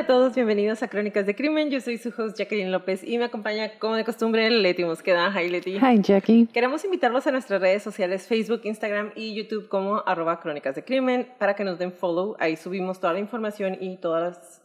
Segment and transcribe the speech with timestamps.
[0.00, 1.68] A todos, bienvenidos a Crónicas de Crimen.
[1.68, 5.30] Yo soy su host Jacqueline López y me acompaña, como de costumbre, Leti Mosqueda.
[5.30, 5.76] Hi, Leti.
[5.76, 6.46] Hi, Jackie.
[6.46, 11.30] Queremos invitarlos a nuestras redes sociales, Facebook, Instagram y YouTube como arroba Crónicas de Crimen
[11.38, 12.34] para que nos den follow.
[12.38, 14.62] Ahí subimos toda la información y todas las,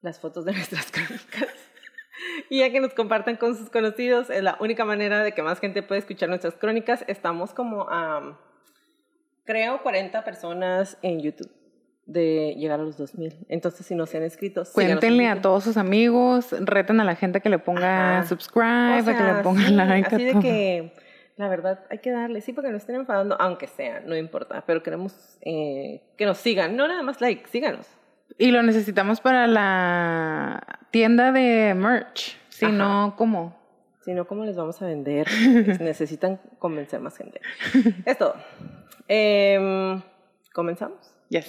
[0.00, 1.54] las fotos de nuestras crónicas.
[2.48, 4.30] y a que nos compartan con sus conocidos.
[4.30, 7.04] Es la única manera de que más gente pueda escuchar nuestras crónicas.
[7.06, 8.36] Estamos como a,
[9.44, 11.59] creo, 40 personas en YouTube
[12.12, 13.46] de llegar a los 2000.
[13.48, 17.40] Entonces, si no se han inscrito, cuéntenle a todos sus amigos, reten a la gente
[17.40, 20.14] que le ponga subscribe, a que le ponga like.
[20.14, 20.92] Así de que,
[21.36, 24.82] la verdad, hay que darle, sí, porque no estén enfadando, aunque sea, no importa, pero
[24.82, 27.86] queremos eh, que nos sigan, no nada más like, síganos.
[28.38, 33.58] Y lo necesitamos para la tienda de merch, si no, ¿cómo?
[34.00, 35.28] Si no, ¿cómo les vamos a vender?
[35.80, 37.40] Necesitan convencer más gente.
[38.04, 38.34] es todo.
[39.06, 40.00] Em,
[40.52, 41.12] ¿Comenzamos?
[41.28, 41.46] Yes.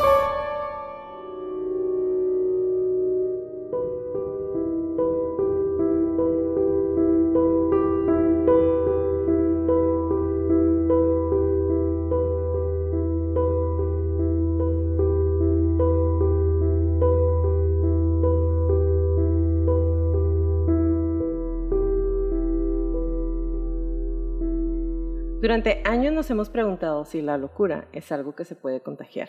[25.51, 29.27] Durante años nos hemos preguntado si la locura es algo que se puede contagiar.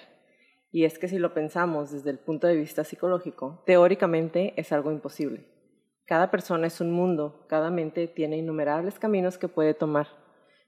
[0.71, 4.93] Y es que si lo pensamos desde el punto de vista psicológico, teóricamente es algo
[4.93, 5.49] imposible.
[6.07, 10.07] Cada persona es un mundo, cada mente tiene innumerables caminos que puede tomar.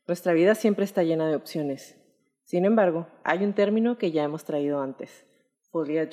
[0.09, 2.03] Nuestra vida siempre está llena de opciones.
[2.43, 5.25] Sin embargo, hay un término que ya hemos traído antes,
[5.71, 6.11] folia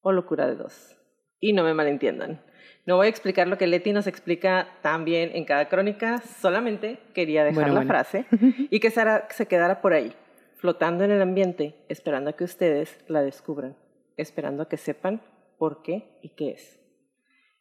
[0.00, 0.96] o locura de dos.
[1.40, 2.40] Y no me malentiendan.
[2.86, 7.44] No voy a explicar lo que Leti nos explica también en cada crónica, solamente quería
[7.44, 8.24] dejar la frase
[8.70, 10.14] y que se quedara por ahí,
[10.56, 13.76] flotando en el ambiente, esperando a que ustedes la descubran,
[14.16, 15.20] esperando a que sepan
[15.58, 16.80] por qué y qué es.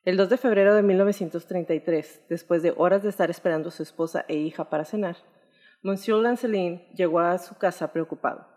[0.05, 4.23] El 2 de febrero de 1933, después de horas de estar esperando a su esposa
[4.29, 5.17] e hija para cenar,
[5.81, 8.47] Monsieur Lancelin llegó a su casa preocupado.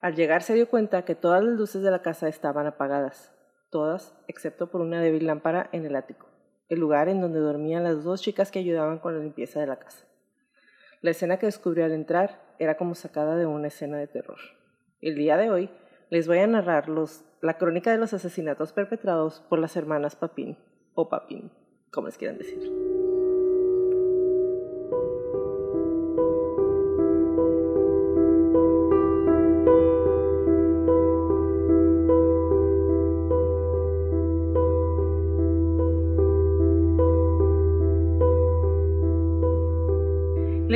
[0.00, 3.32] Al llegar se dio cuenta que todas las luces de la casa estaban apagadas
[3.70, 6.26] todas excepto por una débil lámpara en el ático,
[6.68, 9.78] el lugar en donde dormían las dos chicas que ayudaban con la limpieza de la
[9.78, 10.06] casa.
[11.00, 14.38] La escena que descubrió al entrar era como sacada de una escena de terror.
[15.00, 15.70] El día de hoy
[16.10, 20.58] les voy a narrar los, la crónica de los asesinatos perpetrados por las hermanas Papín,
[20.94, 21.52] o Papín,
[21.92, 22.87] como les quieran decir.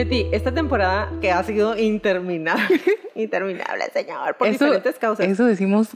[0.02, 2.80] Leti, esta temporada que ha sido interminable,
[3.14, 5.28] interminable, señor, por diferentes causas.
[5.28, 5.90] Eso decimos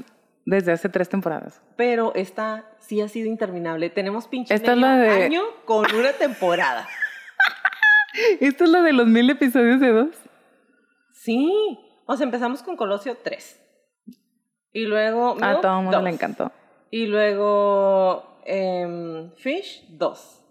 [0.44, 1.60] desde hace tres temporadas.
[1.76, 3.90] Pero esta sí ha sido interminable.
[3.90, 5.24] Tenemos pinche esta es la de...
[5.24, 6.86] año con una temporada.
[8.40, 10.16] ¿Esta es la de los mil episodios de dos?
[11.12, 11.50] Sí.
[12.06, 13.60] O sea, empezamos con Colosio 3.
[14.72, 15.36] Y luego...
[15.42, 16.52] A todo el mundo le encantó.
[16.92, 20.45] Y luego em, Fish 2.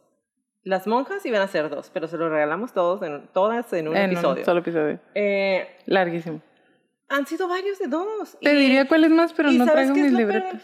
[0.66, 3.96] Las monjas iban a ser dos, pero se lo regalamos todos en, todas en un
[3.96, 4.40] episodio.
[4.40, 5.00] Un solo episodio.
[5.14, 6.42] Eh, Larguísimo.
[7.08, 8.36] Han sido varios de dos.
[8.42, 10.60] Te diría cuál es más, pero no traigo mis libretos.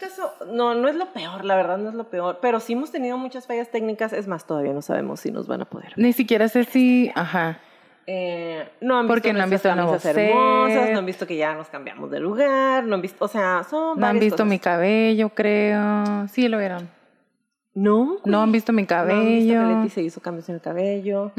[0.48, 2.40] No, no es lo peor, la verdad no es lo peor.
[2.42, 4.12] Pero sí hemos tenido muchas fallas técnicas.
[4.12, 5.92] Es más, todavía no sabemos si nos van a poder.
[5.96, 7.12] Ni siquiera sé si...
[7.14, 7.60] Ajá.
[8.08, 11.68] Eh, no han visto no han visto camisas hermosas, no han visto que ya nos
[11.68, 16.26] cambiamos de lugar, no han visto, o sea, son No han visto mi cabello, creo.
[16.26, 16.90] Sí lo vieron.
[17.74, 18.18] No.
[18.24, 19.14] No han visto mi cabello.
[19.14, 21.32] No han visto que Leti se hizo cambios en el cabello.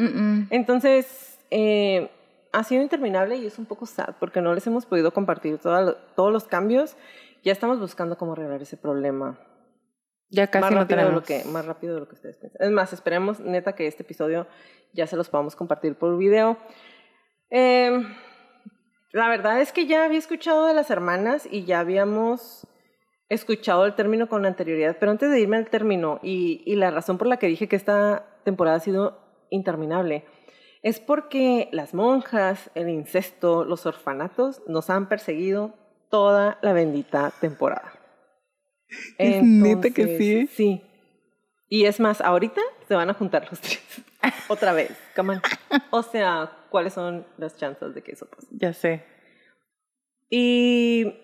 [0.50, 2.10] Entonces, eh,
[2.52, 6.34] ha sido interminable y es un poco sad porque no les hemos podido compartir todos
[6.34, 6.96] los cambios.
[7.44, 9.40] Ya estamos buscando cómo arreglar ese problema.
[10.30, 12.62] Ya casi más no rápido de lo que Más rápido de lo que ustedes piensan.
[12.62, 14.48] Es más, esperemos, neta, que este episodio
[14.94, 16.58] ya se los podamos compartir por video.
[17.52, 17.92] Eh,
[19.12, 22.66] la verdad es que ya había escuchado de las hermanas y ya habíamos
[23.34, 27.18] escuchado el término con anterioridad, pero antes de irme al término y, y la razón
[27.18, 29.20] por la que dije que esta temporada ha sido
[29.50, 30.26] interminable
[30.84, 35.74] es porque las monjas, el incesto, los orfanatos nos han perseguido
[36.10, 37.94] toda la bendita temporada.
[39.18, 40.48] Es neta que sí.
[40.48, 40.84] Sí.
[41.70, 43.82] Y es más, ahorita se van a juntar los tres.
[44.50, 44.92] Otra vez.
[45.16, 45.40] Come
[45.90, 48.48] O sea, ¿cuáles son las chances de que eso pase?
[48.52, 49.06] Ya sé.
[50.30, 51.16] Y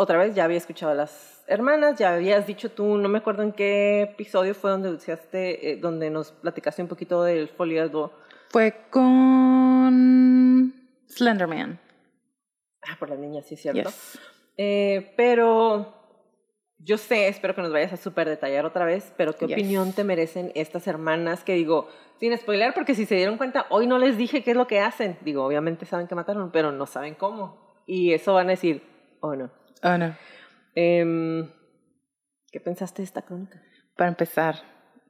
[0.00, 3.42] otra vez ya había escuchado a las hermanas, ya habías dicho tú, no me acuerdo
[3.42, 4.96] en qué episodio fue donde
[5.32, 8.12] eh, donde nos platicaste un poquito del foliado.
[8.50, 10.72] Fue con
[11.08, 11.80] Slenderman.
[12.88, 13.90] Ah, por las niñas, sí, cierto.
[14.56, 15.92] Eh, pero
[16.78, 20.04] yo sé, espero que nos vayas a súper detallar otra vez, pero ¿qué opinión te
[20.04, 21.88] merecen estas hermanas que digo,
[22.20, 24.78] sin spoiler, porque si se dieron cuenta, hoy no les dije qué es lo que
[24.78, 25.18] hacen.
[25.22, 27.82] Digo, obviamente saben que mataron, pero no saben cómo.
[27.84, 28.84] Y eso van a decir,
[29.18, 29.57] oh no.
[29.82, 30.14] Oh no.
[30.74, 31.48] Em,
[32.50, 33.60] ¿Qué pensaste de esta crónica?
[33.96, 34.56] Para empezar,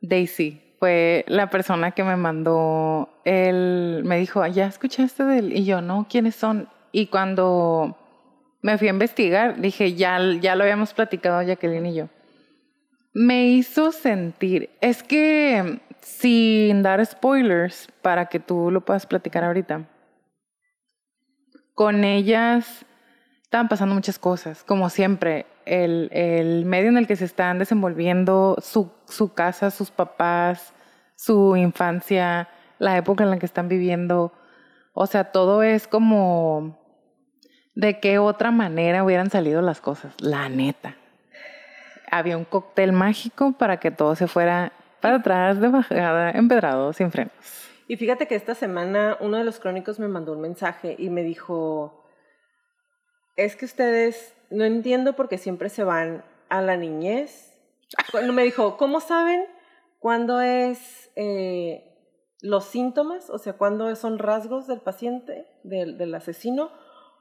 [0.00, 5.56] Daisy fue la persona que me mandó el, me dijo, ¿ya escuchaste de él?
[5.56, 6.68] Y yo, no, ¿quiénes son?
[6.92, 7.96] Y cuando
[8.62, 12.08] me fui a investigar, dije, ya, ya lo habíamos platicado Jacqueline y yo.
[13.12, 19.88] Me hizo sentir, es que sin dar spoilers para que tú lo puedas platicar ahorita,
[21.74, 22.84] con ellas
[23.48, 28.58] estaban pasando muchas cosas, como siempre, el, el medio en el que se están desenvolviendo,
[28.60, 30.74] su, su casa, sus papás,
[31.16, 34.34] su infancia, la época en la que están viviendo,
[34.92, 36.78] o sea, todo es como
[37.74, 40.96] de qué otra manera hubieran salido las cosas, la neta.
[42.10, 47.10] Había un cóctel mágico para que todo se fuera para atrás de bajada, empedrado, sin
[47.10, 47.32] frenos.
[47.86, 51.22] Y fíjate que esta semana uno de los crónicos me mandó un mensaje y me
[51.22, 51.97] dijo,
[53.38, 57.52] es que ustedes no entiendo por qué siempre se van a la niñez.
[58.11, 59.44] Cuando me dijo, ¿cómo saben
[60.00, 61.85] cuándo es eh,
[62.43, 63.31] los síntomas?
[63.31, 66.73] O sea, cuándo son rasgos del paciente, del, del asesino,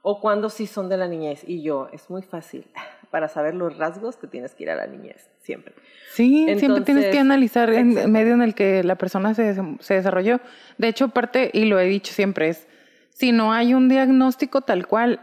[0.02, 1.44] o cuando sí son de la niñez.
[1.46, 2.66] Y yo, es muy fácil.
[3.12, 5.72] Para saber los rasgos, te tienes que ir a la niñez, siempre.
[6.14, 10.40] Sí, siempre tienes que analizar en medio en el que la persona se, se desarrolló.
[10.78, 12.66] De hecho, parte, y lo he dicho siempre, es,
[13.10, 15.20] si no hay un diagnóstico tal cual,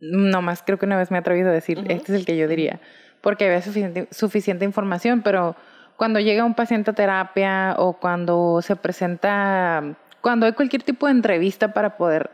[0.00, 2.48] nomás creo que una vez me he atrevido a decir, este es el que yo
[2.48, 2.80] diría,
[3.20, 5.56] porque había suficiente, suficiente información, pero
[5.96, 11.12] cuando llega un paciente a terapia o cuando se presenta, cuando hay cualquier tipo de
[11.12, 12.30] entrevista para poder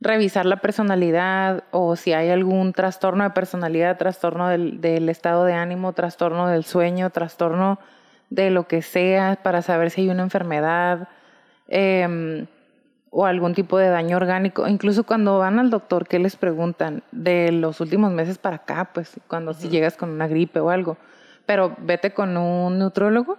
[0.00, 5.52] revisar la personalidad o si hay algún trastorno de personalidad, trastorno del, del, estado de
[5.52, 7.78] ánimo, trastorno del sueño, trastorno
[8.30, 11.08] de lo que sea para saber si hay una enfermedad
[11.68, 12.46] eh,
[13.10, 14.66] o algún tipo de daño orgánico.
[14.68, 17.02] Incluso cuando van al doctor, ¿qué les preguntan?
[17.10, 20.96] De los últimos meses para acá, pues cuando si llegas con una gripe o algo.
[21.44, 23.36] Pero vete con un nutriólogo,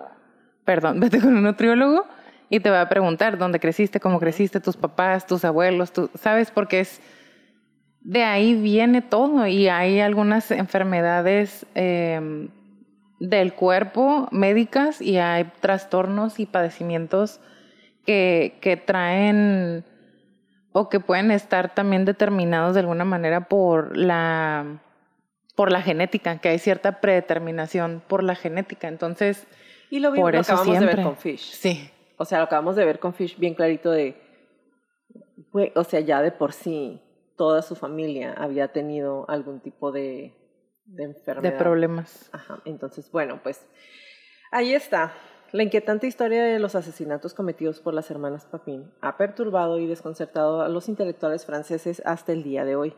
[0.65, 2.05] perdón, vete con un nutriólogo
[2.49, 6.51] y te va a preguntar dónde creciste, cómo creciste, tus papás, tus abuelos, tú, ¿sabes?
[6.51, 7.01] Porque es
[8.01, 12.49] de ahí viene todo y hay algunas enfermedades eh,
[13.19, 17.39] del cuerpo médicas y hay trastornos y padecimientos
[18.05, 19.85] que, que traen
[20.73, 24.81] o que pueden estar también determinados de alguna manera por la
[25.55, 28.87] por la genética, que hay cierta predeterminación por la genética.
[28.87, 29.45] Entonces,
[29.89, 31.51] y lo, por eso acabamos de ver con Fish.
[31.51, 31.91] Sí.
[32.17, 34.15] O sea, lo acabamos de ver con Fish bien clarito de,
[35.75, 37.01] o sea, ya de por sí
[37.35, 40.33] toda su familia había tenido algún tipo de,
[40.85, 41.51] de enfermedad.
[41.51, 42.29] De problemas.
[42.31, 42.61] Ajá.
[42.65, 43.67] Entonces, bueno, pues
[44.51, 45.13] ahí está.
[45.51, 50.61] La inquietante historia de los asesinatos cometidos por las hermanas Papin ha perturbado y desconcertado
[50.61, 52.93] a los intelectuales franceses hasta el día de hoy.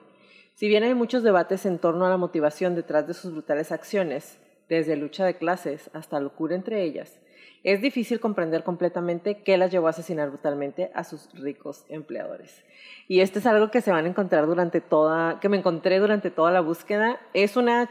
[0.54, 4.38] Si bien hay muchos debates en torno a la motivación detrás de sus brutales acciones,
[4.70, 7.20] desde lucha de clases hasta locura entre ellas,
[7.64, 12.64] es difícil comprender completamente qué las llevó a asesinar brutalmente a sus ricos empleadores.
[13.08, 16.30] Y esto es algo que se van a encontrar durante toda, que me encontré durante
[16.30, 17.20] toda la búsqueda.
[17.34, 17.90] Es una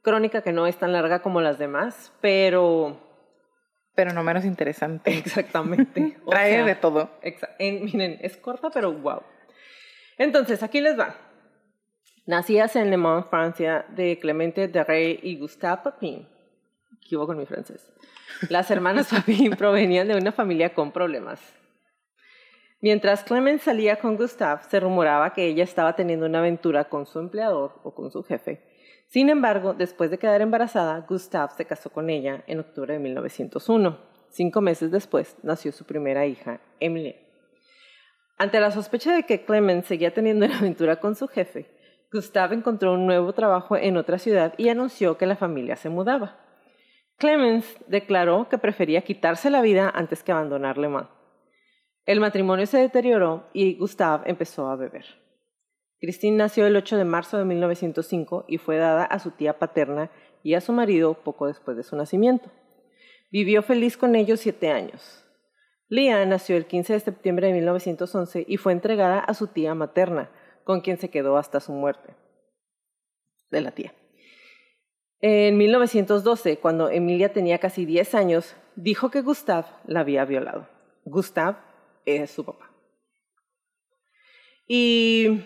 [0.00, 3.09] crónica que no es tan larga como las demás, pero...
[4.00, 5.12] Pero no menos interesante.
[5.12, 6.16] Exactamente.
[6.30, 7.10] Trae de todo.
[7.58, 9.22] miren, es corta, pero wow.
[10.16, 11.16] Entonces, aquí les va.
[12.26, 16.28] Nacidas en Le Mans, Francia, de Clemente de Rey y Gustave Papin.
[17.02, 17.92] Equivoco con mi francés
[18.48, 21.40] las hermanas Papin provenían de una familia con problemas.
[22.80, 27.18] Mientras Clement salía con Gustave, se rumoraba que ella estaba teniendo una aventura con su
[27.18, 28.62] empleador o con su jefe.
[29.10, 33.98] Sin embargo, después de quedar embarazada, Gustave se casó con ella en octubre de 1901.
[34.30, 37.16] Cinco meses después nació su primera hija, Emily.
[38.38, 41.66] Ante la sospecha de que Clement seguía teniendo una aventura con su jefe,
[42.12, 46.38] Gustave encontró un nuevo trabajo en otra ciudad y anunció que la familia se mudaba.
[47.16, 51.08] Clemens declaró que prefería quitarse la vida antes que abandonar Le Mans.
[52.06, 55.19] El matrimonio se deterioró y Gustave empezó a beber.
[56.00, 60.10] Christine nació el 8 de marzo de 1905 y fue dada a su tía paterna
[60.42, 62.50] y a su marido poco después de su nacimiento.
[63.30, 65.24] Vivió feliz con ellos siete años.
[65.88, 70.30] Leah nació el 15 de septiembre de 1911 y fue entregada a su tía materna,
[70.64, 72.14] con quien se quedó hasta su muerte
[73.50, 73.92] de la tía.
[75.20, 80.66] En 1912, cuando Emilia tenía casi 10 años, dijo que Gustav la había violado.
[81.04, 81.58] Gustav
[82.06, 82.70] es su papá.
[84.66, 85.42] Y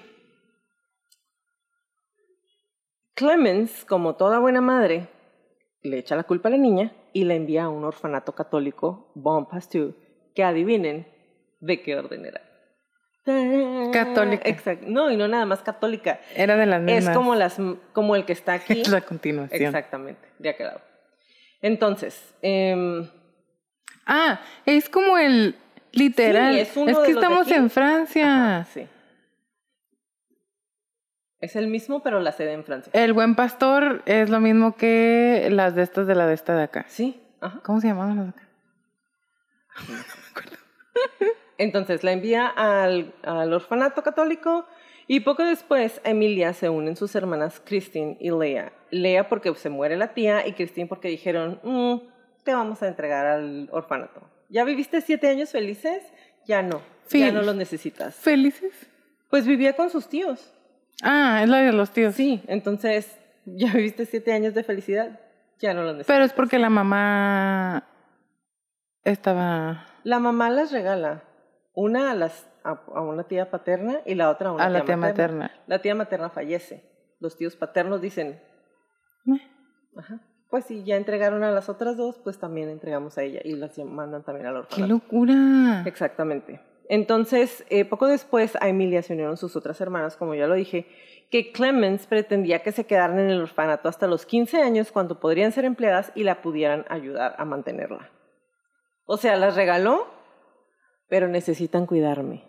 [3.15, 5.09] Clemens, como toda buena madre,
[5.83, 9.47] le echa la culpa a la niña y la envía a un orfanato católico, Bon
[9.49, 9.95] Pasteur,
[10.35, 11.07] que adivinen
[11.61, 12.41] de qué orden era.
[13.93, 14.49] Católica.
[14.49, 14.87] Exacto.
[14.89, 16.21] No, y no nada más católica.
[16.35, 17.05] Era de las mismas.
[17.09, 17.57] Es como, las,
[17.93, 18.81] como el que está aquí.
[18.83, 19.63] Es la continuación.
[19.63, 20.81] Exactamente, de aquel lado.
[21.63, 23.09] Entonces, eh,
[24.07, 25.57] Ah, es como el
[25.93, 26.55] literal.
[26.55, 28.27] Sí, es, es uno que de los estamos en Francia.
[28.59, 28.87] ajá, sí.
[31.45, 32.91] Es el mismo, pero la sede en Francia.
[32.95, 36.63] El buen pastor es lo mismo que las de estas de la de esta de
[36.63, 36.87] acá.
[36.89, 37.61] Sí, ajá.
[37.63, 38.49] ¿Cómo se llamaban las de acá?
[41.59, 44.65] Entonces la envía al, al orfanato católico
[45.07, 48.73] y poco después Emilia se unen sus hermanas Christine y Lea.
[48.91, 51.97] Lea porque se muere la tía y Christine porque dijeron, "Mm,
[52.43, 54.23] te vamos a entregar al orfanato.
[54.49, 56.03] ¿Ya viviste siete años felices?
[56.47, 58.15] Ya no, ya no los necesitas.
[58.15, 58.73] ¿Felices?
[59.29, 60.51] Pues vivía con sus tíos.
[61.03, 62.15] Ah, es la de los tíos.
[62.15, 65.21] Sí, entonces ya viviste siete años de felicidad,
[65.59, 66.15] ya no los necesitas.
[66.15, 67.85] Pero es porque la mamá
[69.05, 71.25] estaba La mamá las regala,
[71.75, 74.85] una a, las, a, a una tía paterna y la otra a una a la
[74.85, 75.51] tía materna.
[75.67, 76.85] La tía materna fallece.
[77.21, 78.41] Los tíos paternos dicen.
[79.97, 80.21] Ajá.
[80.51, 83.77] Pues si ya entregaron a las otras dos, pues también entregamos a ella y las
[83.79, 84.93] mandan también al ¡Qué orfanato.
[84.93, 85.83] locura!
[85.87, 86.61] Exactamente.
[86.89, 90.87] Entonces, eh, poco después a Emilia se unieron sus otras hermanas, como ya lo dije,
[91.31, 95.53] que Clemens pretendía que se quedaran en el orfanato hasta los 15 años cuando podrían
[95.53, 98.11] ser empleadas y la pudieran ayudar a mantenerla.
[99.07, 100.07] O sea, las regaló,
[101.09, 102.45] pero necesitan cuidarme.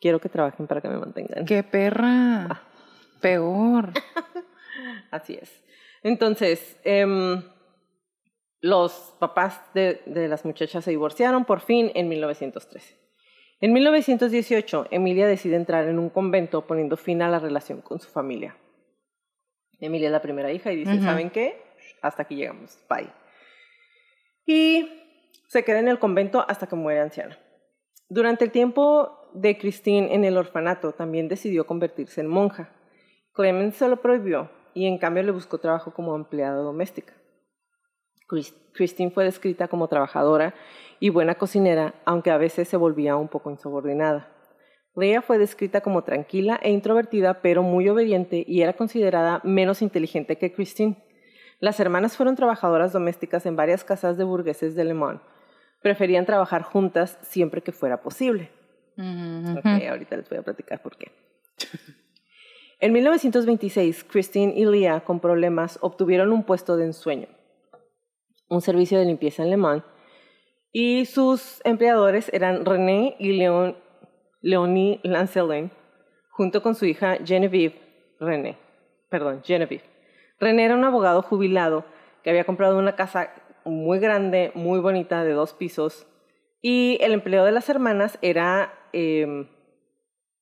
[0.00, 1.44] Quiero que trabajen para que me mantengan.
[1.44, 2.62] ¡Qué perra!
[3.20, 3.92] Peor.
[5.10, 5.64] Así es.
[6.02, 7.42] Entonces, em,
[8.64, 12.96] los papás de, de las muchachas se divorciaron por fin en 1913.
[13.60, 18.08] En 1918, Emilia decide entrar en un convento poniendo fin a la relación con su
[18.08, 18.56] familia.
[19.80, 20.98] Emilia es la primera hija y dice.
[21.02, 21.60] ¿saben qué?
[22.00, 22.78] Hasta aquí llegamos.
[22.88, 23.10] Bye.
[24.46, 24.88] Y
[25.48, 27.38] se queda en el convento hasta que muere anciana.
[28.08, 32.70] Durante el tiempo de Christine en el orfanato, también decidió convertirse en monja.
[33.34, 37.12] Clemens se lo prohibió y en cambio le buscó trabajo como empleada doméstica.
[38.26, 40.54] Chris- Christine fue descrita como trabajadora
[41.00, 44.30] y buena cocinera, aunque a veces se volvía un poco insubordinada.
[44.96, 50.38] Leah fue descrita como tranquila e introvertida, pero muy obediente y era considerada menos inteligente
[50.38, 50.96] que Christine.
[51.60, 55.20] Las hermanas fueron trabajadoras domésticas en varias casas de burgueses de Le Mans.
[55.82, 58.50] Preferían trabajar juntas siempre que fuera posible.
[58.96, 59.58] Ujú.
[59.58, 61.10] Ok, ahorita les voy a platicar por qué.
[62.80, 67.28] En 1926, Christine y Leah, con problemas, obtuvieron un puesto de ensueño,
[68.48, 69.82] un servicio de limpieza en Le Mans,
[70.72, 73.76] y sus empleadores eran René y Leon,
[74.42, 75.70] Leonie Lancelin,
[76.30, 77.80] junto con su hija Genevieve
[78.18, 78.56] René.
[79.08, 79.84] Perdón, Genevieve.
[80.40, 81.84] René era un abogado jubilado
[82.22, 83.30] que había comprado una casa
[83.64, 86.06] muy grande, muy bonita, de dos pisos,
[86.60, 88.72] y el empleo de las hermanas era...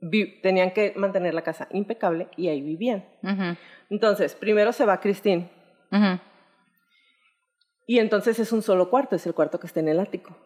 [0.00, 3.04] vi- tenían que mantener la casa impecable y ahí vivían.
[3.90, 5.50] Entonces, primero se va Christine
[5.92, 6.18] Ujú.
[7.86, 10.36] Y entonces es un solo cuarto, es el cuarto que está en el ático.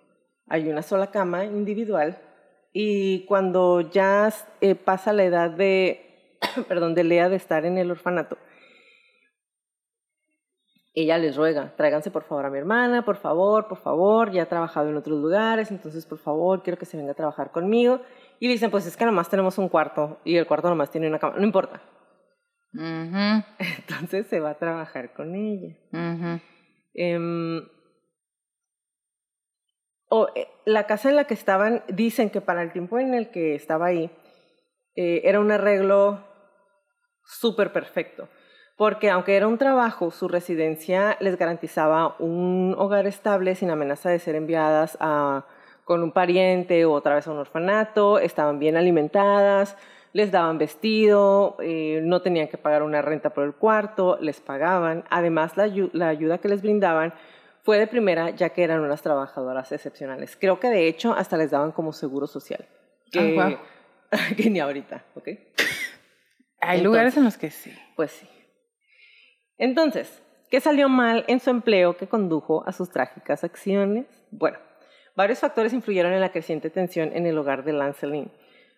[0.48, 2.18] Hay una sola cama individual
[2.72, 6.38] y cuando ya eh, pasa la edad de,
[6.68, 8.38] perdón, de Lea de estar en el orfanato,
[10.96, 14.48] ella les ruega, tráiganse por favor a mi hermana, por favor, por favor, ya ha
[14.48, 18.00] trabajado en otros lugares, entonces por favor, quiero que se venga a trabajar conmigo.
[18.40, 21.18] Y dicen, pues es que nomás tenemos un cuarto y el cuarto nomás tiene una
[21.18, 21.82] cama, no importa.
[23.58, 25.76] Entonces se va a trabajar con ella.
[25.92, 26.40] Ujú.
[26.96, 27.58] Em,
[30.34, 33.54] eh, la casa en la que estaban, dicen que para el tiempo en el que
[33.54, 34.10] estaba ahí,
[34.94, 36.24] eh, era un arreglo
[37.22, 38.28] súper perfecto.
[38.76, 44.18] Porque aunque era un trabajo, su residencia les garantizaba un hogar estable sin amenaza de
[44.18, 45.46] ser enviadas a,
[45.84, 49.76] con un pariente o otra vez a un orfanato, estaban bien alimentadas,
[50.16, 55.04] les daban vestido, eh, no tenían que pagar una renta por el cuarto, les pagaban.
[55.10, 57.12] Además, la, ayu- la ayuda que les brindaban
[57.62, 60.34] fue de primera, ya que eran unas trabajadoras excepcionales.
[60.40, 62.64] Creo que de hecho hasta les daban como seguro social.
[63.12, 63.56] Que, Ah,
[64.38, 65.28] que ni ahorita, ¿ok?
[66.60, 67.76] Hay lugares en los que sí.
[67.94, 68.26] Pues sí.
[69.58, 74.06] Entonces, ¿qué salió mal en su empleo que condujo a sus trágicas acciones?
[74.30, 74.58] Bueno,
[75.14, 78.30] varios factores influyeron en la creciente tensión en el hogar de Lancelin.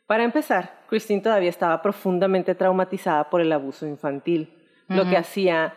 [0.09, 4.55] Para empezar, Christine todavía estaba profundamente traumatizada por el abuso infantil,
[4.89, 5.75] lo que hacía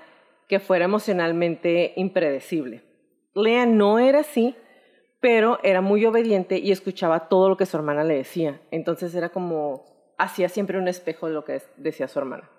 [0.47, 2.81] que fuera emocionalmente impredecible.
[3.33, 4.55] Lea no era así,
[5.19, 8.61] pero era muy obediente y escuchaba todo lo que su hermana le decía.
[8.71, 12.49] Entonces era como, hacía siempre un espejo de lo que decía su hermana.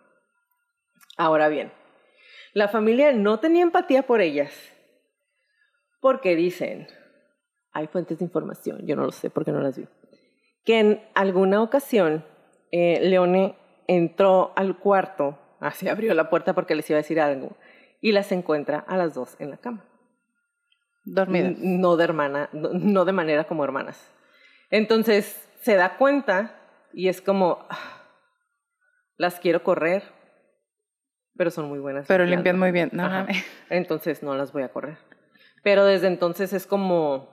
[1.17, 1.73] Ahora bien,
[2.53, 4.53] la familia no tenía empatía por ellas,
[6.03, 6.87] porque dicen,
[7.73, 9.89] hay fuentes de información, yo no lo sé porque no las vi,
[10.65, 12.25] que en alguna ocasión
[12.71, 17.57] eh, Leone entró al cuarto, así abrió la puerta porque les iba a decir algo,
[18.01, 19.85] y las encuentra a las dos en la cama.
[21.05, 21.59] Dormidas.
[21.59, 24.13] No de hermana, no de manera como hermanas.
[24.71, 26.59] Entonces se da cuenta
[26.93, 28.03] y es como, ah,
[29.17, 30.03] las quiero correr,
[31.37, 32.07] pero son muy buenas.
[32.07, 32.91] Pero limpian muy bien.
[32.93, 33.27] No,
[33.71, 34.99] entonces no las voy a correr.
[35.63, 37.32] Pero desde entonces es como,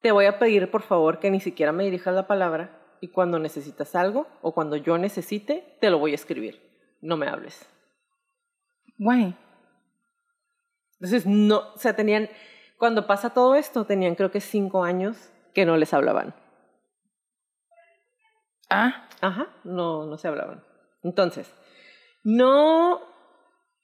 [0.00, 3.38] te voy a pedir por favor que ni siquiera me dirijas la palabra y cuando
[3.38, 6.60] necesitas algo o cuando yo necesite, te lo voy a escribir.
[7.00, 7.66] No me hables.
[8.98, 9.34] Guay.
[10.94, 12.28] Entonces, no, o sea, tenían,
[12.78, 16.34] cuando pasa todo esto, tenían creo que cinco años que no les hablaban.
[18.68, 19.06] Ah.
[19.20, 20.64] Ajá, no, no se hablaban.
[21.02, 21.52] Entonces,
[22.22, 23.00] no,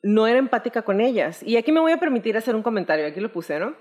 [0.03, 1.43] no era empática con ellas.
[1.43, 3.75] Y aquí me voy a permitir hacer un comentario, aquí lo puse, ¿no?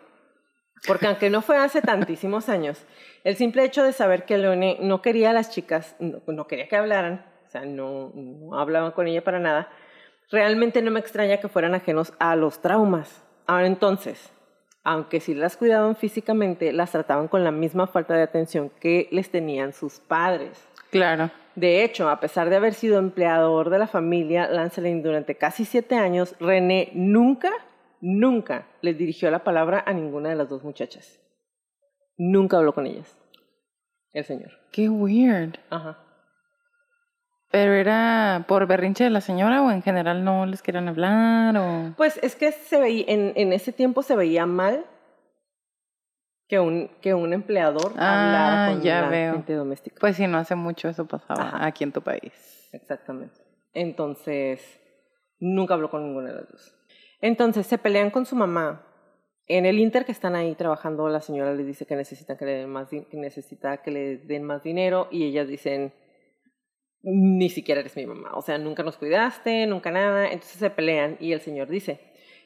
[0.87, 2.85] Porque aunque no fue hace tantísimos años,
[3.23, 6.75] el simple hecho de saber que Leone no quería a las chicas, no, quería que
[6.75, 9.69] hablaran, o sea, no, no hablaban con ella para nada,
[10.29, 13.23] realmente no me extraña que fueran ajenos a los traumas.
[13.47, 14.31] Ahora entonces,
[14.83, 19.31] aunque sí las cuidaban físicamente, las trataban con la misma falta de atención que les
[19.31, 20.63] tenían sus padres.
[20.91, 21.31] Claro.
[21.55, 25.95] De hecho, a pesar de haber sido empleador de la familia Lancelin durante casi siete
[25.95, 27.51] años, René nunca,
[28.01, 31.19] nunca les dirigió la palabra a ninguna de las dos muchachas.
[32.17, 33.17] Nunca habló con ellas.
[34.13, 34.51] El señor.
[34.71, 35.57] Qué weird.
[35.69, 35.99] Ajá.
[37.51, 41.55] ¿Pero era por berrinche de la señora o en general no les querían hablar?
[41.57, 41.93] O...
[41.95, 44.85] Pues es que se veía, en, en ese tiempo se veía mal
[46.47, 49.33] que un, que un empleador ah, hablara con ya la veo.
[49.33, 49.97] gente doméstica.
[49.99, 51.65] Pues sí, no hace mucho eso pasaba Ajá.
[51.65, 52.69] aquí en tu país.
[52.71, 53.41] Exactamente.
[53.73, 54.61] Entonces,
[55.39, 56.75] nunca habló con ninguna de las dos.
[57.27, 58.85] Entonces, se pelean con su mamá.
[59.47, 64.17] En el Inter que están ahí trabajando, la señora les dice que necesita que le
[64.17, 65.91] den más, dinero y ellas dicen,
[67.01, 70.25] ni siquiera eres mi mamá, o sea, nunca nos cuidaste, nunca nada.
[70.25, 71.99] Entonces se pelean y el señor dice,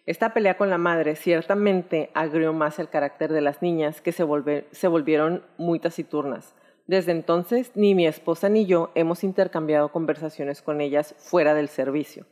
[0.06, 4.24] esta pelea con la madre ciertamente agrió más el carácter de las niñas que se,
[4.24, 6.56] volve, se volvieron muy taciturnas.
[6.88, 12.28] Desde entonces, ni mi esposa ni yo hemos intercambiado conversaciones con ellas fuera del servicio.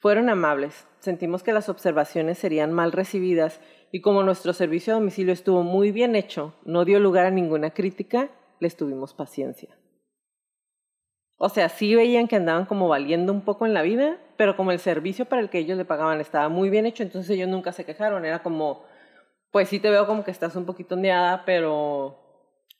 [0.00, 5.32] Fueron amables, sentimos que las observaciones serían mal recibidas y como nuestro servicio a domicilio
[5.32, 8.30] estuvo muy bien hecho, no dio lugar a ninguna crítica,
[8.60, 9.76] les tuvimos paciencia.
[11.36, 14.72] O sea, sí veían que andaban como valiendo un poco en la vida, pero como
[14.72, 17.72] el servicio para el que ellos le pagaban estaba muy bien hecho, entonces ellos nunca
[17.72, 18.24] se quejaron.
[18.24, 18.84] Era como,
[19.50, 22.27] pues sí te veo como que estás un poquito ondeada, pero...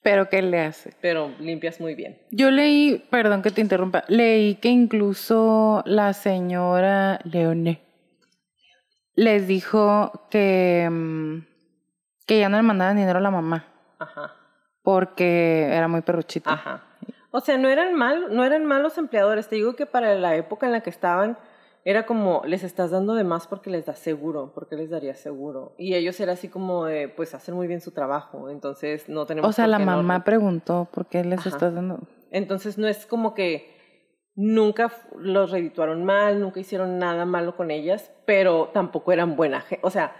[0.02, 0.92] ¿Pero qué le hace?
[1.00, 2.18] Pero limpias muy bien.
[2.30, 7.82] Yo leí, perdón que te interrumpa, leí que incluso la señora Leone
[9.14, 11.38] les dijo que, mm,
[12.26, 13.66] que ya no le mandaban dinero a la mamá
[13.98, 14.32] Ajá,
[14.82, 16.52] porque era muy perruchita.
[16.52, 16.84] ajá.
[17.30, 19.48] O sea, no eran, mal, no eran malos empleadores.
[19.48, 21.36] Te digo que para la época en la que estaban,
[21.90, 25.72] era como, les estás dando de más porque les da seguro, porque les daría seguro.
[25.78, 28.50] Y ellos era así como de, pues, hacer muy bien su trabajo.
[28.50, 31.48] Entonces, no tenemos O sea, la no- mamá preguntó por qué les Ajá.
[31.48, 32.00] estás dando.
[32.30, 33.74] Entonces, no es como que
[34.34, 39.80] nunca los redituaron mal, nunca hicieron nada malo con ellas, pero tampoco eran buena gente.
[39.86, 40.12] O sea,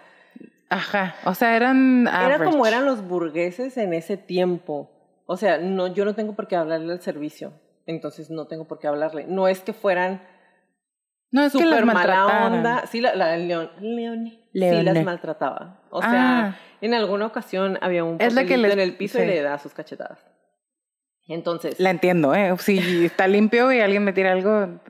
[0.71, 1.15] Ajá.
[1.25, 2.07] O sea, eran.
[2.07, 2.51] era average.
[2.51, 4.91] como eran los burgueses en ese tiempo.
[5.27, 7.53] O sea, no, yo no tengo por qué hablarle al servicio.
[7.87, 9.27] Entonces, no tengo por qué hablarle.
[9.27, 10.23] No es que fueran
[11.31, 12.87] No, es que las mala onda.
[12.87, 15.81] Sí, la, la León, Leone, sí las maltrataba.
[15.91, 16.11] O sea,
[16.47, 16.57] Ah.
[16.81, 19.27] en alguna ocasión había un Es la que les- en el piso y sí.
[19.27, 20.19] le da sus cachetadas.
[21.27, 22.55] Entonces, La entiendo, ¿eh?
[22.59, 24.81] Si está limpio y alguien me tira algo,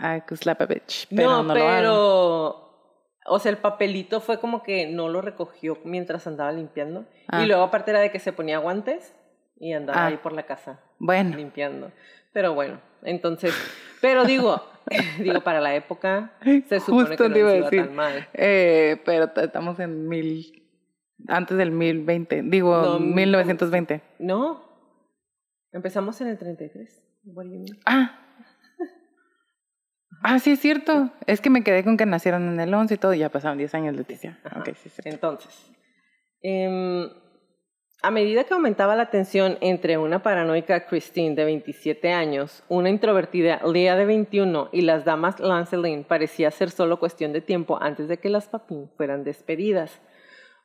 [0.00, 1.06] I could slap a bitch.
[1.14, 1.76] Pero no, no, lo hago.
[1.76, 7.04] pero, o sea, el papelito fue como que no lo recogió mientras andaba limpiando.
[7.28, 7.42] Ah.
[7.42, 9.14] Y luego aparte era de que se ponía guantes
[9.56, 10.06] y andaba Ah.
[10.06, 11.92] ahí por la casa Bueno, limpiando.
[12.32, 13.52] Pero bueno, entonces,
[14.02, 14.62] pero digo,
[15.20, 16.32] digo, para la época
[16.68, 17.86] se supone Justo que no te iba a decir.
[17.86, 18.28] tan mal.
[18.34, 20.58] eh, pero estamos en mil.
[21.28, 22.42] Antes del 1020.
[22.42, 24.02] Digo, No, 1920.
[24.18, 24.60] No,
[25.72, 27.00] empezamos en el 33.
[27.26, 27.78] What do you mean?
[27.86, 28.18] Ah.
[30.24, 31.10] Ah, sí, es cierto.
[31.26, 33.14] Es que me quedé con que nacieron en el 11 y todo.
[33.14, 34.38] Ya pasaron 10 años, Leticia.
[34.44, 34.60] Ajá.
[34.60, 35.06] Ok, sí, es.
[35.06, 35.72] Entonces,
[36.42, 37.08] em,
[38.04, 43.60] A medida que aumentaba la tensión entre una paranoica Christine de 27 años, una introvertida
[43.64, 48.18] Leah de 21 y las damas Lancelin, parecía ser solo cuestión de tiempo antes de
[48.18, 50.02] que las Papin fueran despedidas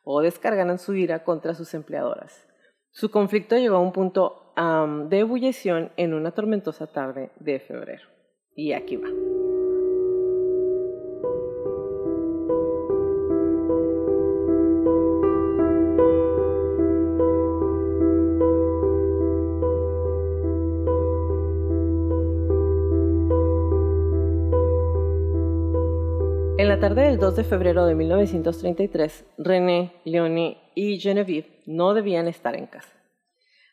[0.04, 2.48] o descargaran su ira contra sus empleadoras.
[2.90, 4.54] Su conflicto llegó a un punto
[5.08, 8.08] de ebullición en una tormentosa tarde de febrero.
[8.56, 9.37] Y aquí va.
[27.18, 32.94] Del 2 de febrero de 1933, René, Leonie y Genevieve no debían estar en casa.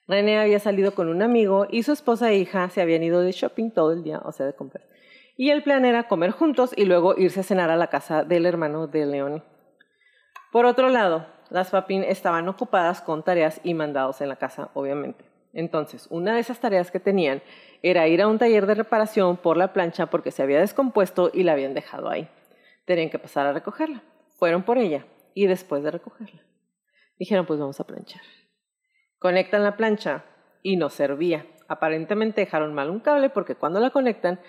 [0.08, 3.32] René había salido con un amigo y su esposa e hija se habían ido de
[3.32, 4.82] shopping todo el día, o sea, de compras.
[5.36, 8.46] Y el plan era comer juntos y luego irse a cenar a la casa del
[8.46, 9.42] hermano de Leonie.
[10.50, 15.22] Por otro lado, las Papin estaban ocupadas con tareas y mandados en la casa, obviamente.
[15.52, 17.42] Entonces, una de esas tareas que tenían
[17.82, 21.42] era ir a un taller de reparación por la plancha porque se había descompuesto y
[21.42, 22.26] la habían dejado ahí.
[22.84, 24.02] Tenían que pasar a recogerla.
[24.36, 26.42] Fueron por ella y después de recogerla,
[27.18, 28.22] dijeron pues vamos a planchar.
[29.18, 30.24] Conectan la plancha
[30.62, 31.46] y no servía.
[31.68, 34.40] Aparentemente dejaron mal un cable porque cuando la conectan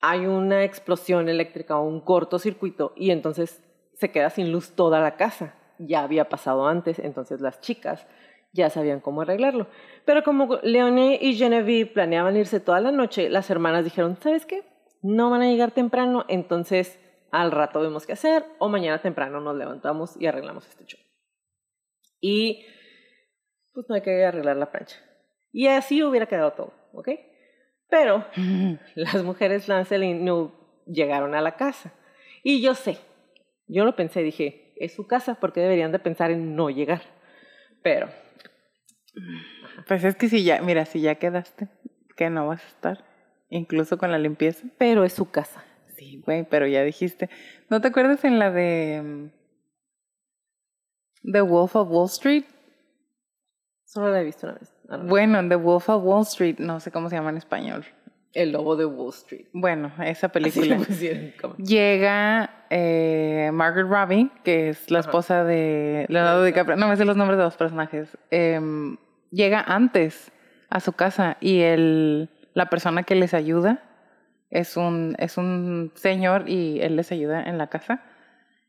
[0.00, 3.62] hay una explosión eléctrica o un cortocircuito y entonces
[3.94, 5.54] se queda sin luz toda la casa.
[5.78, 8.06] Ya había pasado antes, entonces las chicas
[8.52, 9.68] ya sabían cómo arreglarlo.
[10.04, 14.64] Pero como Leonie y Genevieve planeaban irse toda la noche, las hermanas dijeron, ¿sabes qué?
[15.02, 16.98] No van a llegar temprano, entonces
[17.30, 21.00] al rato vemos qué hacer o mañana temprano nos levantamos y arreglamos este show.
[22.20, 22.66] Y
[23.72, 24.96] pues no hay que arreglar la plancha.
[25.52, 27.08] Y así hubiera quedado todo, ¿ok?
[27.88, 28.24] Pero
[28.94, 31.92] las mujeres Lancelin no llegaron a la casa.
[32.42, 32.98] Y yo sé,
[33.66, 37.02] yo lo pensé, dije, es su casa, porque deberían de pensar en no llegar?
[37.82, 38.08] Pero...
[39.88, 41.68] Pues es que si ya, mira, si ya quedaste,
[42.16, 43.04] que no vas a estar,
[43.48, 44.66] incluso con la limpieza.
[44.78, 45.64] Pero es su casa.
[46.00, 47.28] Sí, güey, pero ya dijiste.
[47.68, 49.28] ¿No te acuerdas en la de mm,
[51.30, 52.44] The Wolf of Wall Street?
[53.84, 54.72] Solo la he visto una vez.
[55.06, 57.84] Bueno, en The Wolf of Wall Street, no sé cómo se llama en español.
[58.32, 59.48] El lobo de Wall Street.
[59.52, 60.78] Bueno, esa película.
[61.58, 66.78] Llega eh, Margaret Robbie, que es la esposa de Leonardo DiCaprio.
[66.78, 68.16] No me sé los nombres de los personajes.
[68.30, 68.96] Em,
[69.30, 70.32] llega antes
[70.70, 73.89] a su casa y el, la persona que les ayuda
[74.50, 78.02] es un, es un señor y él les ayuda en la casa.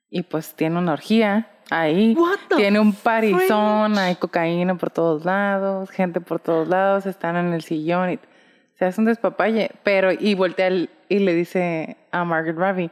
[0.10, 2.16] Y pues tiene una orgía ahí.
[2.56, 7.62] Tiene un parizón, hay cocaína por todos lados, gente por todos lados, están en el
[7.64, 8.20] sillón y
[8.78, 9.72] se hace un despapalle.
[9.84, 12.92] Pero, y voltea y le dice a Margaret Robbie,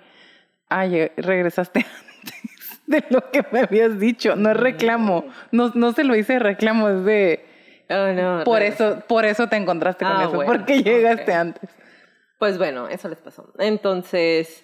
[0.70, 4.36] ay, regresaste antes de lo que me habías dicho.
[4.36, 7.46] No es reclamo, no, no se lo hice reclamo, es de...
[7.92, 11.72] Oh, no, por, eso, por eso te encontraste con ah, eso, porque llegaste antes.
[12.40, 13.54] Pues bueno, eso les pasó.
[13.60, 14.64] Entonces,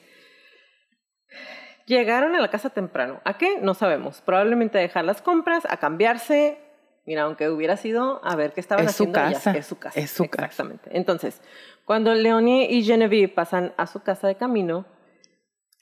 [1.86, 3.22] llegaron a la casa temprano.
[3.26, 3.60] ¿A qué?
[3.60, 4.22] No sabemos.
[4.22, 6.58] Probablemente a dejar las compras, a cambiarse.
[7.06, 9.20] Mira, aunque hubiera sido a ver qué estaban haciendo.
[9.20, 9.52] Su casa.
[9.52, 10.00] Es su casa.
[10.00, 10.90] Es su Exactamente.
[10.94, 11.42] Entonces,
[11.84, 14.86] cuando Leonie y Genevieve pasan a su casa de camino,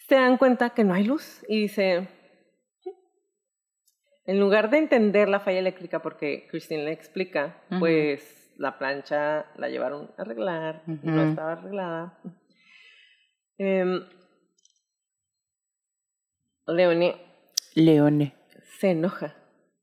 [0.08, 2.10] se dan cuenta que no hay luz y dice,
[4.26, 9.70] en lugar de entender la falla eléctrica, porque Christine le explica, pues la plancha la
[9.70, 12.20] llevaron a arreglar, no estaba arreglada.
[13.58, 14.02] Em,
[16.68, 17.16] Leone.
[17.76, 18.34] Leone.
[18.80, 19.36] Se enoja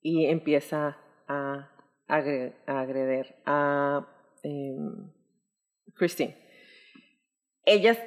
[0.02, 1.70] y empieza a,
[2.06, 4.06] agreder a
[4.42, 5.12] em,
[5.94, 6.37] Christine.
[7.64, 7.98] Ellas,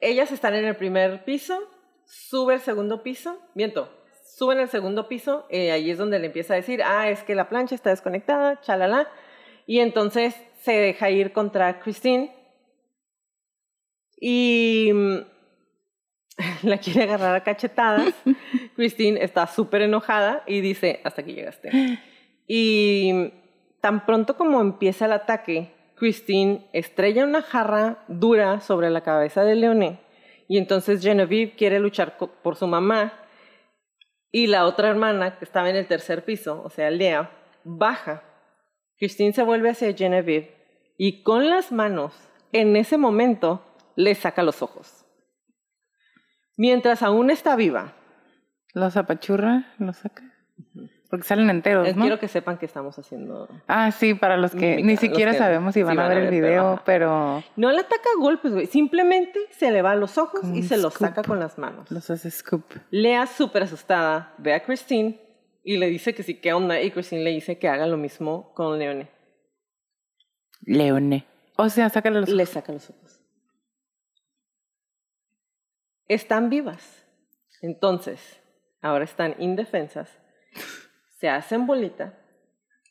[0.00, 1.58] ellas están en el primer piso,
[2.06, 3.88] sube el segundo piso, viento,
[4.36, 7.22] suben el segundo piso, y eh, ahí es donde le empieza a decir, ah, es
[7.22, 9.08] que la plancha está desconectada, chalala,
[9.66, 12.32] y entonces se deja ir contra Christine
[14.20, 15.16] y mm,
[16.62, 18.14] la quiere agarrar a cachetadas.
[18.76, 21.70] Christine está súper enojada y dice, hasta aquí llegaste.
[22.46, 23.32] Y
[23.80, 29.54] tan pronto como empieza el ataque, Christine estrella una jarra dura sobre la cabeza de
[29.54, 30.00] Leoné
[30.48, 33.12] y entonces Genevieve quiere luchar por su mamá
[34.30, 37.30] y la otra hermana que estaba en el tercer piso, o sea, Lea,
[37.62, 38.22] baja
[38.98, 40.54] Christine se vuelve hacia Genevieve
[40.96, 42.14] y con las manos,
[42.52, 43.64] en ese momento,
[43.96, 45.04] le saca los ojos.
[46.56, 47.94] Mientras aún está viva.
[48.72, 49.72] ¿Los apachurra?
[49.78, 50.22] ¿Los saca?
[51.10, 52.02] Porque salen enteros, ¿no?
[52.02, 53.48] Quiero que sepan que estamos haciendo...
[53.68, 57.42] Ah, sí, para los que ni siquiera sabemos si van, a ver el video, pero,
[57.56, 58.66] No le ataca golpes, güey.
[58.66, 61.90] Simplemente se le van los ojos y se los saca con las manos.
[61.90, 62.64] Los hace scoop.
[62.90, 65.23] Lea, súper asustada, ve a Christine
[65.64, 66.80] Y le dice que sí, ¿qué onda?
[66.80, 69.08] Y Christine le dice que haga lo mismo con Leone.
[70.60, 71.26] Leone.
[71.56, 72.36] O sea, sácale los ojos.
[72.36, 73.20] Le saca los ojos.
[76.06, 77.06] Están vivas.
[77.62, 78.42] Entonces,
[78.82, 80.20] ahora están indefensas.
[81.18, 82.20] Se hacen bolita.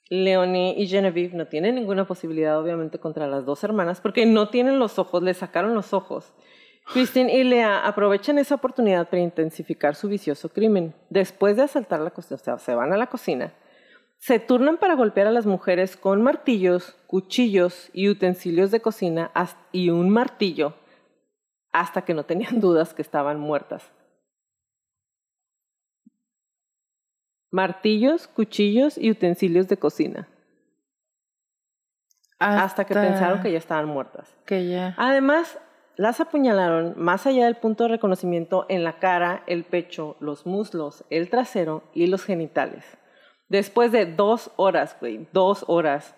[0.09, 4.79] Leonie y Genevieve no tienen ninguna posibilidad, obviamente, contra las dos hermanas, porque no tienen
[4.79, 6.33] los ojos, le sacaron los ojos.
[6.91, 10.93] Christine y Lea aprovechan esa oportunidad para intensificar su vicioso crimen.
[11.09, 13.53] Después de asaltar la cocina, o sea, se van a la cocina,
[14.17, 19.31] se turnan para golpear a las mujeres con martillos, cuchillos y utensilios de cocina
[19.71, 20.75] y un martillo
[21.73, 23.91] hasta que no tenían dudas que estaban muertas.
[27.51, 30.27] Martillos, cuchillos y utensilios de cocina.
[32.39, 34.35] Hasta, que pensaron que ya estaban muertas.
[34.45, 34.95] Que ya.
[34.97, 35.59] Además,
[35.95, 41.05] las apuñalaron más allá del punto de reconocimiento en la cara, el pecho, los muslos,
[41.09, 42.85] el trasero y los genitales.
[43.47, 46.15] Después de dos horas, güey, dos horas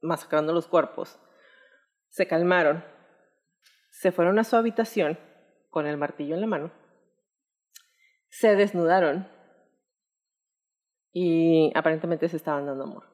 [0.00, 1.18] masacrando los cuerpos,
[2.08, 2.84] se calmaron,
[3.90, 5.18] se fueron a su habitación
[5.70, 6.70] con el martillo en la mano,
[8.30, 9.28] se desnudaron
[11.12, 13.07] y aparentemente se estaban dando amor.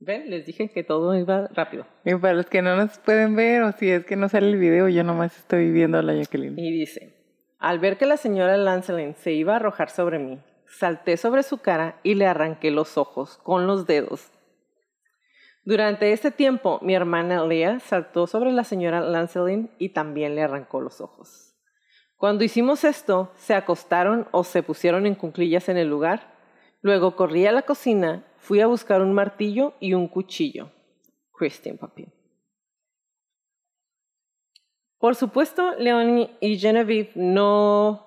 [0.00, 0.30] ¿Ven?
[0.30, 1.86] Les dije que todo iba rápido.
[2.06, 4.56] Y para los que no nos pueden ver, o si es que no sale el
[4.56, 6.58] video, yo nomás estoy viendo a la Jacqueline.
[6.58, 7.14] Y dice,
[7.58, 11.58] al ver que la señora Lancelin se iba a arrojar sobre mí, salté sobre su
[11.58, 14.32] cara y le arranqué los ojos con los dedos.
[15.64, 20.80] Durante este tiempo, mi hermana Leah saltó sobre la señora Lancelin y también le arrancó
[20.80, 21.54] los ojos.
[22.16, 26.32] Cuando hicimos esto, se acostaron o se pusieron en cunclillas en el lugar.
[26.80, 30.70] Luego corrí a la cocina, fui a buscar un martillo y un cuchillo.
[31.32, 32.12] Christine Papin.
[34.98, 38.06] Por supuesto, Leonie y Genevieve no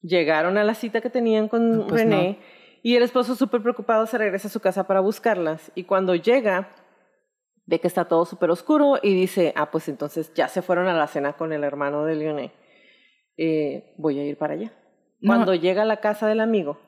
[0.00, 2.38] llegaron a la cita que tenían con pues René
[2.82, 6.70] y el esposo súper preocupado se regresa a su casa para buscarlas y cuando llega
[7.66, 10.94] ve que está todo súper oscuro y dice, ah, pues entonces ya se fueron a
[10.94, 12.52] la cena con el hermano de Leonie.
[13.36, 14.72] Eh, voy a ir para allá.
[15.24, 16.80] Cuando llega a la casa del amigo,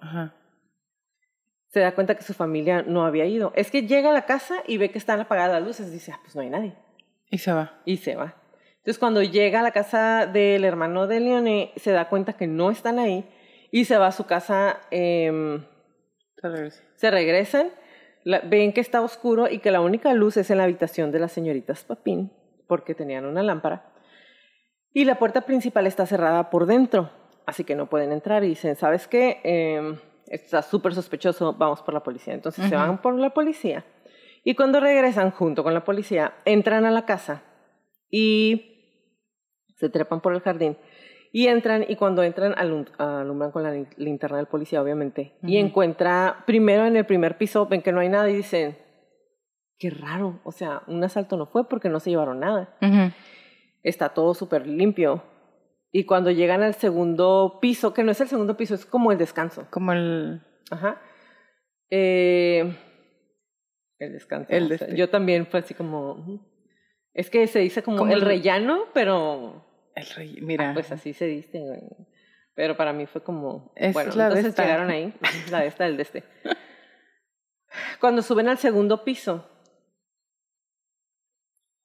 [1.71, 3.53] se da cuenta que su familia no había ido.
[3.55, 6.13] Es que llega a la casa y ve que están apagadas las luces y dice,
[6.13, 6.75] ah, pues no hay nadie.
[7.31, 7.81] Y se va.
[7.85, 8.35] Y se va.
[8.79, 12.71] Entonces cuando llega a la casa del hermano de Leone, se da cuenta que no
[12.71, 13.25] están ahí
[13.71, 14.81] y se va a su casa.
[14.91, 15.65] Em,
[16.97, 17.69] se, regresan,
[18.25, 21.31] ven que está oscuro y que la única luz es en la habitación de las
[21.31, 22.33] señoritas Papín,
[22.67, 23.93] porque tenían una lámpara.
[24.93, 27.11] Y la puerta principal está cerrada por dentro,
[27.47, 28.43] así que no pueden entrar.
[28.43, 29.41] Y dicen, ¿sabes qué?
[29.45, 32.33] Eh, está súper sospechoso, vamos por la policía.
[32.33, 33.85] Entonces se van por la policía.
[34.43, 37.43] Y cuando regresan junto con la policía, entran a la casa
[38.09, 38.71] y
[39.77, 40.79] se trepan por el jardín
[41.33, 46.87] y entran y cuando entran alumbran con la linterna del policía, obviamente, y encuentra primero
[46.87, 48.79] en el primer piso, ven que no hay nada y dicen,
[49.79, 52.77] qué raro, o sea, un asalto no fue porque no se llevaron nada.
[53.83, 55.23] Está todo súper limpio.
[55.93, 59.19] Y cuando llegan al segundo piso, que no es el segundo piso, es como el
[59.19, 59.67] descanso.
[59.71, 60.41] Como el...
[60.71, 61.01] Ajá.
[61.91, 62.77] Eh,
[63.99, 64.53] el descanso.
[64.53, 66.49] El yo también fue así como...
[67.13, 70.71] Es que se dice como, el rellano, pero el rey, mira.
[70.71, 71.61] Ah, pues así se dice,
[72.55, 73.73] Pero para mí fue como.
[73.93, 75.13] bueno, entonces llegaron ahí.
[75.51, 76.25] La de esta, el de este.
[78.01, 79.50] Cuando suben al segundo piso,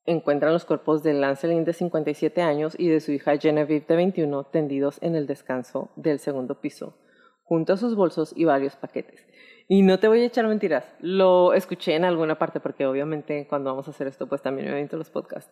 [0.06, 4.44] encuentran los cuerpos de Lancelin de 57 años y de su hija Genevieve de 21
[4.46, 6.98] tendidos en el descanso del segundo piso,
[7.44, 9.26] junto a sus bolsos y varios paquetes.
[9.68, 13.72] Y no te voy a echar mentiras, lo escuché en alguna parte porque obviamente cuando
[13.72, 15.52] vamos a hacer esto pues también me visto los podcasts.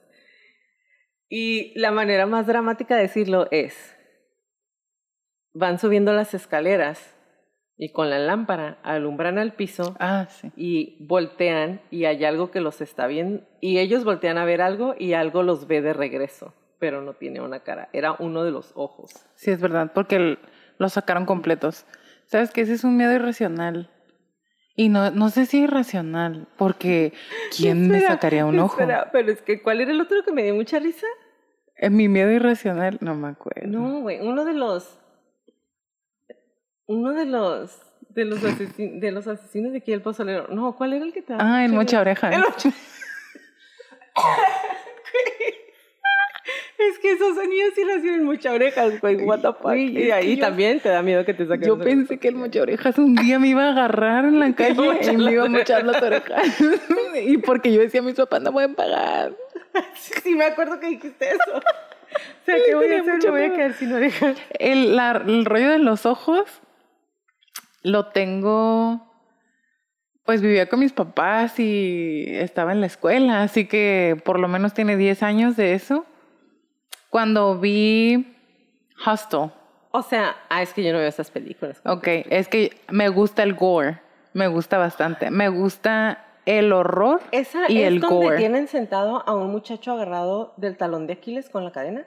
[1.30, 3.98] Y la manera más dramática de decirlo es,
[5.54, 7.16] van subiendo las escaleras
[7.78, 12.82] y con la lámpara alumbran al piso ah, y voltean y hay algo que los
[12.82, 17.02] está viendo y ellos voltean a ver algo y algo los ve de regreso, pero
[17.02, 19.12] no tiene una cara, era uno de los ojos.
[19.36, 20.38] Sí, es verdad, porque
[20.78, 21.86] los sacaron completos.
[22.26, 23.90] ¿Sabes que Ese es un miedo irracional.
[24.76, 27.14] Y no, no sé si irracional, porque
[27.56, 28.78] ¿quién me sacaría un ojo?
[29.12, 31.06] pero es que ¿cuál era el otro que me dio mucha risa?
[31.76, 33.68] En mi miedo irracional, no me acuerdo.
[33.68, 35.00] No, güey, uno de los.
[36.88, 37.80] Uno de los.
[38.10, 40.48] De los, de los asesinos de aquí el pozolero.
[40.50, 41.40] No, ¿cuál era el que estaba?
[41.42, 42.30] Ah, el mocha oreja.
[42.30, 42.70] El mocha...
[46.90, 49.16] Es que esos sonidos sí hacían mucha orejas, güey.
[49.18, 49.76] What the fuck.
[49.76, 51.68] y ahí también te da miedo que te saquen.
[51.68, 55.00] Yo pensé que el mocha orejas un día me iba a agarrar en la calle
[55.02, 56.62] y me iba a mochar las orejas.
[57.26, 59.34] y porque yo decía a mis papás no pueden pagar.
[59.96, 61.58] sí, me acuerdo que dijiste eso.
[61.58, 63.20] o sea, ¿qué voy a hacer?
[63.24, 64.38] Me voy a quedar sin orejas.
[64.60, 66.62] El, el rollo de los ojos
[67.84, 69.14] lo tengo
[70.26, 74.74] pues vivía con mis papás y estaba en la escuela, así que por lo menos
[74.74, 76.06] tiene 10 años de eso.
[77.10, 78.36] Cuando vi
[79.06, 79.52] Hostel.
[79.92, 81.82] O sea, ah, es que yo no veo esas películas.
[81.86, 84.00] Ok, es que me gusta el gore,
[84.34, 85.30] me gusta bastante.
[85.30, 88.38] Me gusta el horror Esa y es el donde gore.
[88.38, 92.06] tienen sentado a un muchacho agarrado del talón de Aquiles con la cadena.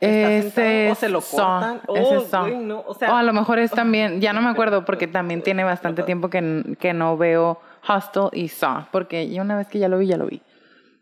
[0.00, 1.80] Ese o se lo cortan.
[1.94, 4.50] ese Oh, güey, no, o O sea, a lo mejor es también, ya no me
[4.50, 9.42] acuerdo porque también tiene bastante tiempo que, que no veo Hostel y Saw, porque yo
[9.42, 10.42] una vez que ya lo vi, ya lo vi.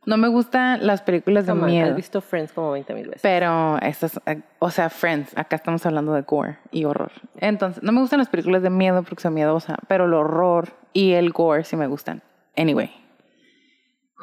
[0.04, 1.90] No me gustan las películas de come miedo.
[1.90, 3.22] Has visto Friends como 20 mil veces.
[3.22, 7.12] Pero estas, eh, o sea, Friends, acá estamos hablando de gore y horror.
[7.36, 11.12] Entonces, no me gustan las películas de miedo porque son miedosas, pero el horror y
[11.12, 12.20] el gore sí me gustan.
[12.56, 12.90] Anyway,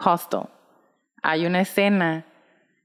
[0.04, 0.42] Hostel.
[1.22, 2.26] Hay una escena,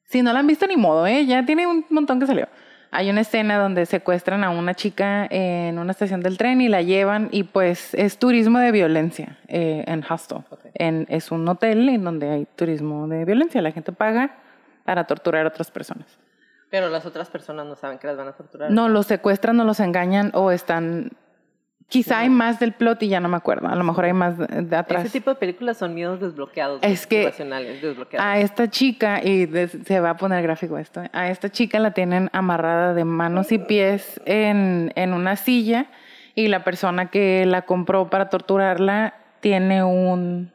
[0.04, 1.26] si no la han visto ni modo, ¿eh?
[1.26, 2.48] ya tiene un montón que salió.
[2.90, 6.80] Hay una escena donde secuestran a una chica en una estación del tren y la
[6.80, 10.44] llevan y pues es turismo de violencia eh, en Hostel.
[10.74, 13.60] En, es un hotel en donde hay turismo de violencia.
[13.62, 14.36] La gente paga
[14.84, 16.06] para torturar a otras personas.
[16.70, 18.70] Pero las otras personas no saben que las van a torturar.
[18.70, 21.10] No, los secuestran, no los engañan o están...
[21.88, 23.68] Quizá hay más del plot y ya no me acuerdo.
[23.68, 25.04] A lo mejor hay más de, atrás.
[25.04, 26.80] Ese tipo de películas son miedos desbloqueados.
[26.82, 28.26] Es que- desbloqueados.
[28.26, 29.46] A esta chica, y
[29.84, 31.10] se va a poner gráfico esto, ¿eh?
[31.12, 35.86] a esta chica la tienen amarrada de manos y pies en, en una silla
[36.34, 40.52] y la persona que la compró para torturarla tiene un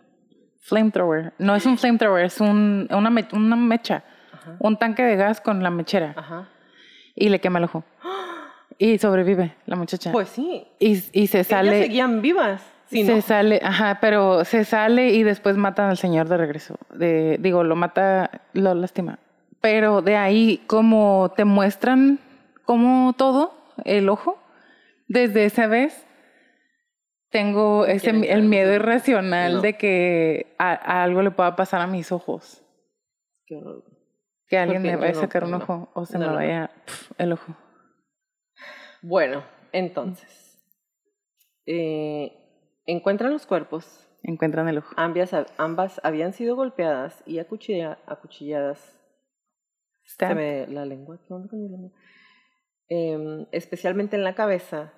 [0.62, 1.34] flamethrower.
[1.38, 4.56] No es un flamethrower, es un, una, me- una mecha, Ajá.
[4.60, 6.50] un tanque de gas con la mechera Ajá.
[7.16, 7.84] y le quema el ojo.
[8.80, 10.12] Y sobrevive la muchacha.
[10.12, 10.66] Pues sí.
[10.80, 11.82] y, y se Ellas sale...
[11.84, 12.64] seguían vivas.
[12.88, 13.22] Sí, se ¿no?
[13.22, 16.76] sale, ajá, pero se sale y después matan al señor de regreso.
[16.96, 19.20] De, digo, lo mata, lo lastima.
[19.62, 22.20] Pero de ahí, como te muestran
[22.66, 23.54] como todo,
[23.86, 24.40] el ojo,
[25.08, 26.04] desde esa vez
[27.30, 29.62] tengo ese, el miedo irracional No.
[29.62, 32.64] de que a, a algo le pueda pasar a mis ojos.
[33.46, 33.84] Qué horror.
[34.48, 35.58] Que alguien me vaya a no, sacar un no.
[35.58, 37.54] ojo o se me vaya pf, el ojo.
[39.02, 40.46] Bueno, entonces.
[41.66, 42.32] eh,
[42.88, 44.08] encuentran los cuerpos.
[44.24, 44.94] Encuentran el ojo.
[44.98, 49.00] Ambas, ambas habían sido golpeadas y acuchilla- acuchilladas.
[50.04, 51.92] Se me- la lengua, ¿qué onda con mi lengua?
[52.90, 54.92] Em, especialmente en la cabeza,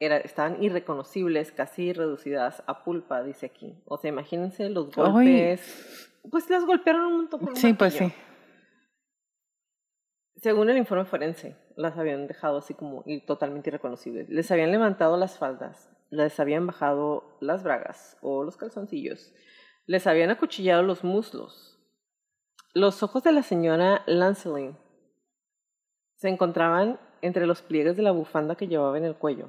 [0.00, 3.80] era, estaban irreconocibles, casi reducidas a pulpa, dice aquí.
[3.86, 4.92] O sea, imagínense los Ay.
[5.04, 6.20] golpes.
[6.30, 8.12] Pues las golpearon un montón Sí, pues sí.
[10.36, 14.28] Según el informe forense, las habían dejado así como ir- totalmente irreconocibles.
[14.28, 19.32] Les habían levantado las faldas, les habían bajado las bragas o los calzoncillos,
[19.86, 21.78] les habían acuchillado los muslos.
[22.74, 24.76] Los ojos de la señora Lancelin
[26.16, 29.48] se encontraban entre los pliegues de la bufanda que llevaba en el cuello.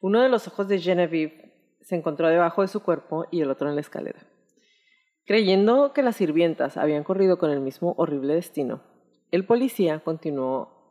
[0.00, 3.68] Uno de los ojos de Genevieve se encontró debajo de su cuerpo y el otro
[3.68, 4.26] en la escalera.
[5.24, 8.82] Creyendo que las sirvientas habían corrido con el mismo horrible destino,
[9.30, 10.81] el policía continuó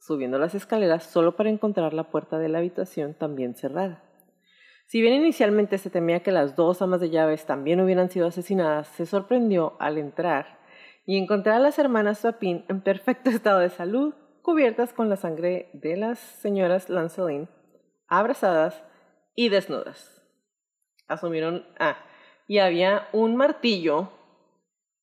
[0.00, 4.02] subiendo las escaleras solo para encontrar la puerta de la habitación también cerrada.
[4.86, 8.88] Si bien inicialmente se temía que las dos amas de llaves también hubieran sido asesinadas,
[8.88, 10.58] se sorprendió al entrar
[11.04, 15.68] y encontrar a las hermanas Swapin en perfecto estado de salud, cubiertas con la sangre
[15.74, 17.48] de las señoras Lancelin,
[18.06, 18.82] abrazadas
[19.34, 20.22] y desnudas.
[21.06, 21.98] Asumieron, ah,
[22.46, 24.10] y había un martillo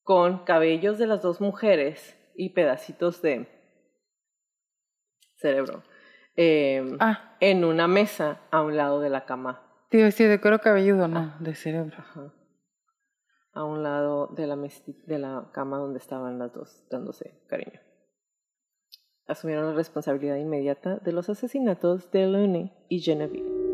[0.03, 3.54] con cabellos de las dos mujeres y pedacitos de
[5.35, 5.83] cerebro
[6.37, 10.27] eh, Ah, en una mesa a un lado de la cama, te iba a decir
[10.29, 11.95] de cuero cabelludo, no, de cerebro.
[11.97, 12.33] Ajá.
[13.53, 17.79] a un lado de la, de la cama donde estaban las dos dándose cariño.
[19.27, 23.64] Asumieron la responsabilidad inmediata de los asesinatos de Leonie y Genevieve.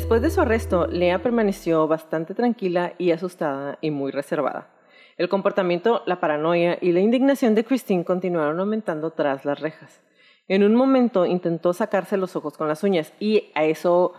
[0.00, 4.70] Después de su arresto, Lea permaneció bastante tranquila y asustada y muy reservada.
[5.18, 10.02] El comportamiento, la paranoia y la indignación de Christine continuaron aumentando tras las rejas.
[10.48, 14.14] En un momento intentó sacarse los ojos con las uñas y a eso,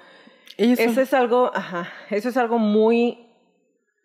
[0.55, 3.31] Eso, eso es algo, ajá, eso es algo muy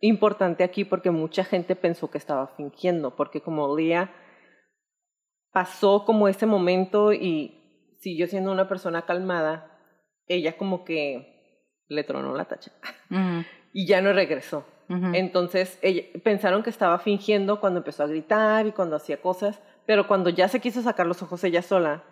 [0.00, 4.14] importante aquí porque mucha gente pensó que estaba fingiendo, porque como Lea
[5.52, 9.78] pasó como ese momento y siguió siendo una persona calmada,
[10.26, 11.35] ella como que
[11.88, 12.72] le tronó la tacha
[13.72, 14.64] y ya no regresó.
[14.88, 15.80] Entonces
[16.22, 20.48] pensaron que estaba fingiendo cuando empezó a gritar y cuando hacía cosas, pero cuando ya
[20.48, 22.04] se quiso sacar los ojos ella sola,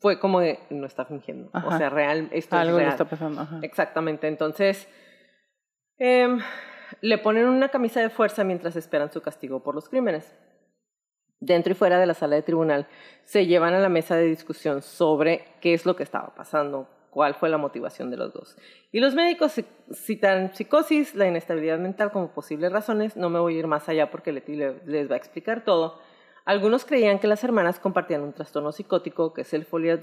[0.00, 1.50] fue como de, no está fingiendo.
[1.52, 2.88] O sea, real, esto Algo es real.
[2.88, 3.46] le está pasando.
[3.62, 4.28] Exactamente.
[4.28, 4.88] Entonces,
[5.98, 6.40] em,
[7.02, 10.34] le ponen una camisa de fuerza mientras esperan su castigo por los crímenes.
[11.38, 12.86] Dentro y fuera de la sala de tribunal,
[13.24, 17.34] se llevan a la mesa de discusión sobre qué es lo que estaba pasando, cuál
[17.34, 18.56] fue la motivación de los dos.
[18.92, 19.60] Y los médicos
[19.92, 23.16] citan psicosis, la inestabilidad mental como posibles razones.
[23.16, 25.98] No me voy a ir más allá porque Leti les va a explicar todo.
[26.44, 29.98] Algunos creían que las hermanas compartían un trastorno psicótico, que es el folie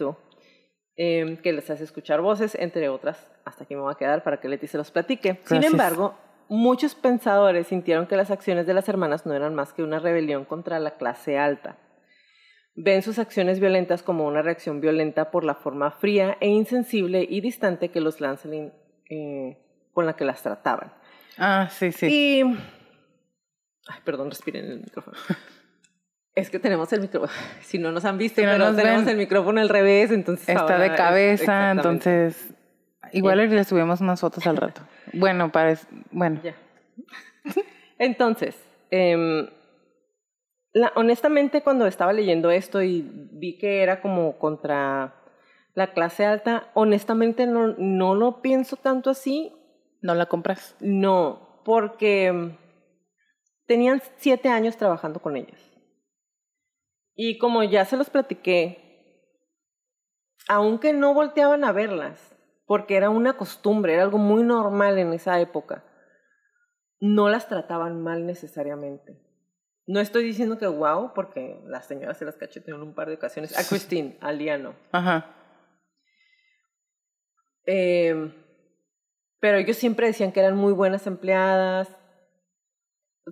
[0.98, 3.32] eh, que les hace escuchar voces, entre otras.
[3.46, 5.40] Hasta aquí me voy a quedar para que Leti se los platique.
[5.46, 6.16] Sin embargo,
[6.50, 10.46] muchos pensadores sintieron que las acciones de las hermanas no eran más que una rebelión
[10.46, 11.78] contra la clase alta
[12.78, 17.42] ven sus acciones violentas como una reacción violenta por la forma fría e insensible y
[17.42, 18.72] distante que los Lancelin
[19.10, 19.58] eh,
[19.94, 20.94] con la que las trataban.
[21.38, 22.08] Ah, sí, sí.
[22.08, 22.42] Y...
[23.90, 25.18] Ay, perdón, respiren en el micrófono.
[26.36, 27.32] Es que tenemos el micrófono,
[27.64, 31.72] si no nos han visto, pero tenemos el micrófono al revés, entonces Está de cabeza,
[31.72, 32.54] entonces...
[33.12, 34.82] Igual le subimos unas fotos al rato.
[35.14, 35.88] Bueno, parece...
[36.12, 36.40] Bueno.
[36.44, 36.54] Ya.
[37.98, 38.56] Entonces,
[38.92, 39.50] eh,
[40.96, 43.02] honestamente, cuando estaba leyendo esto y
[43.32, 45.16] vi que era como contra
[45.74, 49.54] la clase alta, honestamente no, no lo pienso tanto así.
[50.02, 50.76] ¿No la compras?
[50.80, 52.56] No, porque
[53.66, 55.62] tenían siete años trabajando con ellas.
[57.16, 58.88] Y como ya se los platiqué,
[60.48, 65.40] aunque no volteaban a verlas, porque era una costumbre, era algo muy normal en esa
[65.40, 65.84] época,
[67.00, 69.27] no las trataban mal necesariamente.
[69.88, 73.58] No estoy diciendo que wow, porque las señoras se las cachetearon un par de ocasiones.
[73.58, 74.76] A Christine, a Liano.
[74.92, 75.34] Ajá.
[77.66, 78.34] Em,
[79.40, 81.88] pero ellos siempre decían que eran muy buenas empleadas.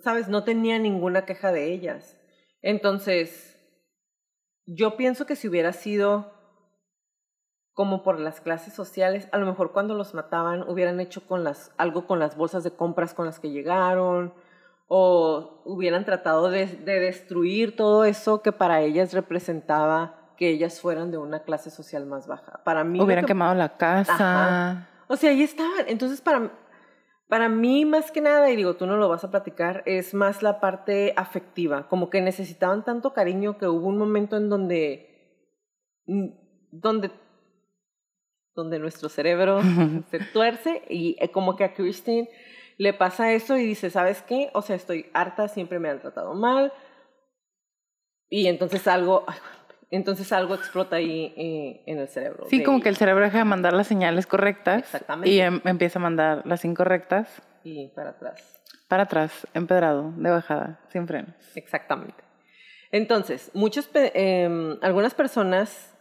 [0.02, 0.30] ¿Sabes?
[0.30, 2.18] No tenía ninguna queja de ellas.
[2.62, 3.60] Entonces,
[4.66, 6.34] yo pienso que si hubiera sido
[7.74, 11.74] como por las clases sociales, a lo mejor cuando los mataban hubieran hecho con las,
[11.76, 14.34] algo con las bolsas de compras con las que llegaron
[14.88, 21.18] o hubieran tratado de, destruir todo eso que para ellas representaba que ellas fueran de
[21.18, 22.62] una clase social más baja.
[22.64, 24.90] Para mí hubieran quemado la casa.
[25.08, 25.86] O sea, ahí estaban.
[25.88, 26.52] Entonces, para,
[27.30, 30.44] para mí, más que nada, y digo, tú no lo vas a platicar, es más
[30.44, 31.88] la parte afectiva.
[31.88, 35.48] Como que necesitaban tanto cariño que hubo un momento en donde,
[36.06, 36.28] mm,
[36.72, 37.12] donde,
[38.54, 39.62] donde nuestro cerebro
[40.12, 42.30] se tuerce y eh, como que a Christine
[42.78, 44.50] le pasa eso y dice, ¿sabes qué?
[44.54, 46.74] O sea, estoy harta, siempre me han tratado mal.
[48.30, 49.26] Y entonces algo,
[49.92, 52.48] entonces algo explota ahí eh, en el cerebro.
[52.50, 54.80] Sí, como que el cerebro deja de mandar las señales correctas.
[54.80, 55.30] Exactamente.
[55.30, 57.42] Y em, empieza a mandar las incorrectas.
[57.64, 58.62] Y para atrás.
[58.88, 61.34] Para atrás, empedrado, de bajada, sin frenos.
[61.56, 62.24] Exactamente.
[62.92, 65.94] Entonces, muchos, em, algunas personas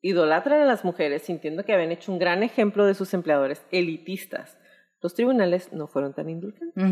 [0.00, 4.58] idolatran a las mujeres sintiendo que habían hecho un gran ejemplo de sus empleadores elitistas
[5.04, 6.82] los tribunales no fueron tan indulgentes.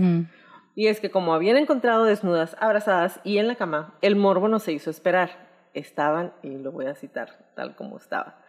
[0.75, 4.59] Y es que como habían encontrado desnudas, abrazadas y en la cama, el morbo no
[4.59, 5.31] se hizo esperar.
[5.73, 8.45] Estaban, y lo voy a citar tal como estaba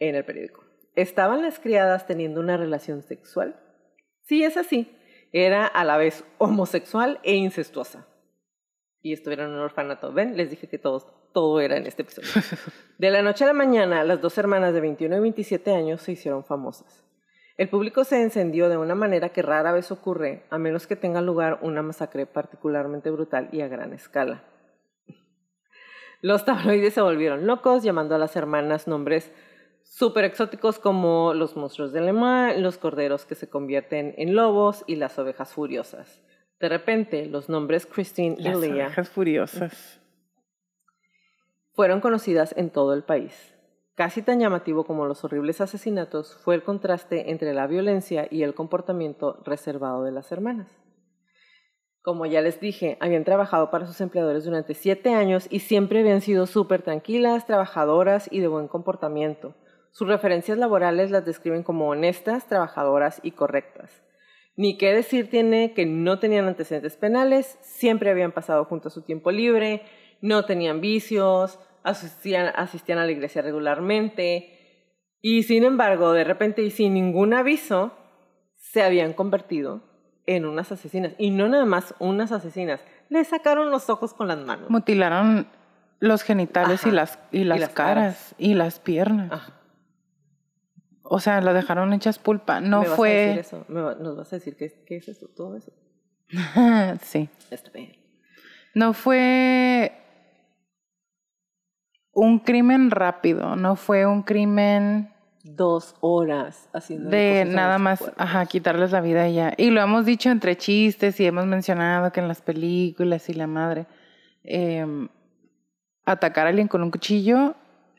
[0.00, 0.64] en el periódico,
[0.96, 3.54] ¿estaban las criadas teniendo una relación sexual?
[4.22, 4.92] Sí, es así.
[5.32, 8.08] Era a la vez homosexual e incestuosa.
[9.00, 10.12] Y estuvieron en un orfanato.
[10.12, 12.30] Ven, les dije que todo, todo era en este episodio.
[12.98, 16.10] De la noche a la mañana, las dos hermanas de 21 y 27 años se
[16.10, 17.04] hicieron famosas.
[17.56, 21.20] El público se encendió de una manera que rara vez ocurre, a menos que tenga
[21.20, 24.42] lugar una masacre particularmente brutal y a gran escala.
[26.22, 29.32] Los tabloides se volvieron locos, llamando a las hermanas nombres
[29.82, 34.96] súper exóticos como los monstruos de Lema, los corderos que se convierten en lobos y
[34.96, 36.22] las ovejas furiosas.
[36.60, 38.86] De repente, los nombres Christine y Leah.
[38.86, 40.00] Ovejas furiosas.
[41.74, 43.52] Fueron conocidas en todo el país.
[43.94, 48.54] Casi tan llamativo como los horribles asesinatos fue el contraste entre la violencia y el
[48.54, 50.68] comportamiento reservado de las hermanas.
[52.00, 56.22] Como ya les dije, habían trabajado para sus empleadores durante siete años y siempre habían
[56.22, 59.54] sido súper tranquilas, trabajadoras y de buen comportamiento.
[59.92, 64.02] Sus referencias laborales las describen como honestas, trabajadoras y correctas.
[64.56, 69.02] Ni qué decir tiene que no tenían antecedentes penales, siempre habían pasado junto a su
[69.02, 69.82] tiempo libre,
[70.22, 74.58] no tenían vicios, asistían, asistían a la iglesia regularmente
[75.22, 77.92] y sin embargo, de repente y sin ningún aviso,
[78.56, 79.82] se habían convertido
[80.26, 81.14] en unas asesinas.
[81.16, 84.68] Y no nada más unas asesinas, le sacaron los ojos con las manos.
[84.68, 85.46] Mutilaron
[86.00, 89.52] los genitales y las, y las, caras, y las piernas.
[91.04, 92.60] o sea, la dejaron hechas pulpa.
[92.60, 93.10] No ¿Me vas fue.
[93.10, 93.64] A decir eso?
[93.68, 95.28] ¿Nos vas a decir qué, qué es eso?
[95.36, 95.72] Todo eso.
[97.02, 97.28] sí.
[97.48, 97.96] Está bien.
[98.74, 100.01] No fue
[102.12, 105.10] un crimen rápido, no fue un crimen
[105.44, 109.54] dos horas haciendo de nada más, ajá, quitarles la vida a ella.
[109.56, 113.46] Y lo hemos dicho entre chistes y hemos mencionado que en las películas y la
[113.46, 113.86] madre,
[114.44, 115.08] em,
[116.04, 117.54] atacar a alguien con un cuchillo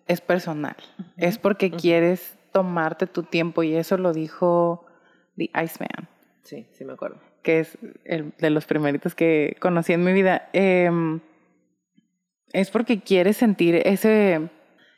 [0.08, 0.76] es personal,
[1.18, 4.86] es porque quieres tomarte tu tiempo y eso lo dijo
[5.38, 6.08] The Iceman.
[6.44, 7.18] Sí, sí me acuerdo.
[7.42, 10.50] Que es el de los primeritos que conocí en mi vida.
[10.54, 10.90] Eh,
[12.54, 14.50] es porque quieres sentir ese,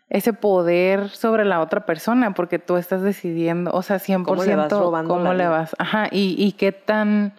[0.09, 4.55] ese poder sobre la otra persona, porque tú estás decidiendo, o sea, 100% cómo le
[4.55, 7.33] vas, cómo le vas ajá, y, y qué tan...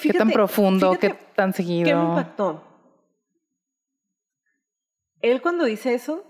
[0.00, 1.84] qué tan profundo, qué tan seguido.
[1.84, 2.62] ¿Qué me impactó?
[5.20, 6.24] Él cuando dice eso,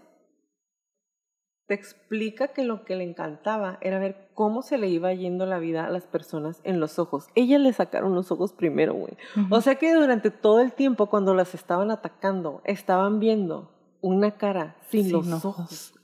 [1.72, 5.58] te explica que lo que le encantaba era ver cómo se le iba yendo la
[5.58, 7.28] vida a las personas en los ojos.
[7.34, 9.16] Ella le sacaron los ojos primero, güey.
[9.48, 13.70] O sea que durante todo el tiempo cuando las estaban atacando, estaban viendo
[14.02, 15.94] una cara sin, los ojos.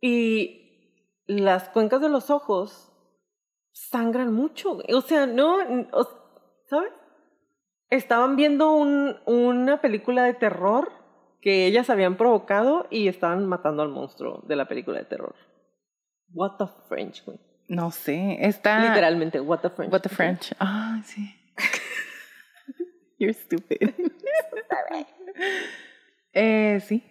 [0.00, 2.90] Y las cuencas de los ojos
[3.70, 4.78] sangran mucho.
[4.92, 5.58] O sea, no,
[6.64, 6.90] ¿sabes?
[7.88, 11.01] Estaban viendo un, una película de terror
[11.42, 15.34] que ellas habían provocado y estaban matando al monstruo de la película de terror.
[16.32, 17.38] What the French, güey.
[17.68, 18.88] No sé, está...
[18.88, 19.92] Literalmente, what the French.
[19.92, 20.54] What the French.
[20.60, 21.34] Ah, sí.
[23.18, 23.90] You're stupid.
[26.32, 27.02] eh, sí.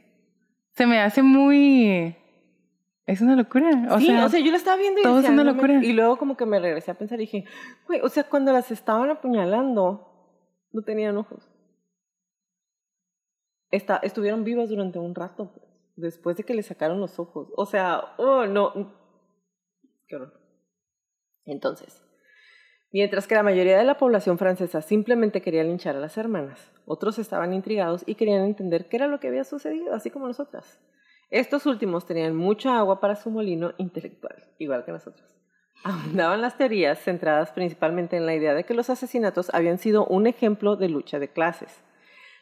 [0.76, 2.16] Se me hace muy...
[3.06, 3.70] Es una locura.
[3.90, 5.84] O sí, sea, o sea, yo lo estaba viendo y todo es una locura.
[5.84, 7.46] y luego como que me regresé a pensar y dije,
[7.86, 10.40] güey, o sea, cuando las estaban apuñalando,
[10.72, 11.51] no tenían ojos
[13.72, 15.52] estuvieron vivas durante un rato,
[15.96, 17.50] después de que le sacaron los ojos.
[17.56, 18.94] O sea, oh, no.
[20.08, 20.34] Qué horror.
[21.46, 22.04] Entonces,
[22.92, 27.18] mientras que la mayoría de la población francesa simplemente quería linchar a las hermanas, otros
[27.18, 30.80] estaban intrigados y querían entender qué era lo que había sucedido, así como nosotras.
[31.30, 35.34] Estos últimos tenían mucha agua para su molino intelectual, igual que nosotros.
[35.84, 40.28] Abundaban las teorías centradas principalmente en la idea de que los asesinatos habían sido un
[40.28, 41.82] ejemplo de lucha de clases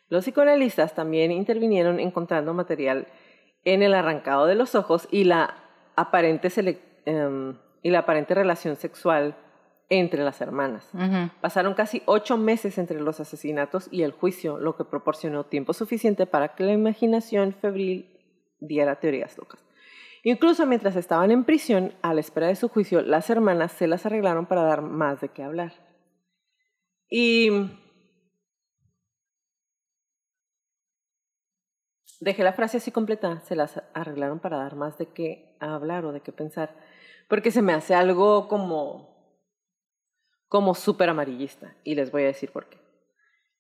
[0.10, 3.07] los psicoanalistas también intervinieron encontrando material
[3.64, 5.55] en el arrancado de los ojos y la
[5.95, 6.49] aparente,
[7.05, 9.36] em, y la aparente relación sexual
[9.89, 10.89] entre las hermanas.
[11.41, 16.26] Pasaron casi ocho meses entre los asesinatos y el juicio, lo que proporcionó tiempo suficiente
[16.26, 18.07] para que la imaginación febril
[18.60, 19.60] diera teorías locas.
[20.24, 24.05] Incluso mientras estaban en prisión, a la espera de su juicio, las hermanas se las
[24.05, 25.74] arreglaron para dar más de qué hablar.
[27.10, 27.49] Y
[32.20, 36.11] Dejé la frase así completa, se las arreglaron para dar más de qué hablar o
[36.11, 36.76] de qué pensar,
[37.30, 39.38] porque se me hace algo como,
[40.49, 42.78] como súper amarillista, y les voy a decir por qué.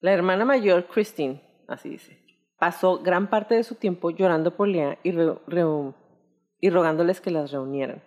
[0.01, 2.19] La hermana mayor, Christine, así dice,
[2.57, 8.03] pasó gran parte de su tiempo llorando por Lea y, rogándoles que las reunieran.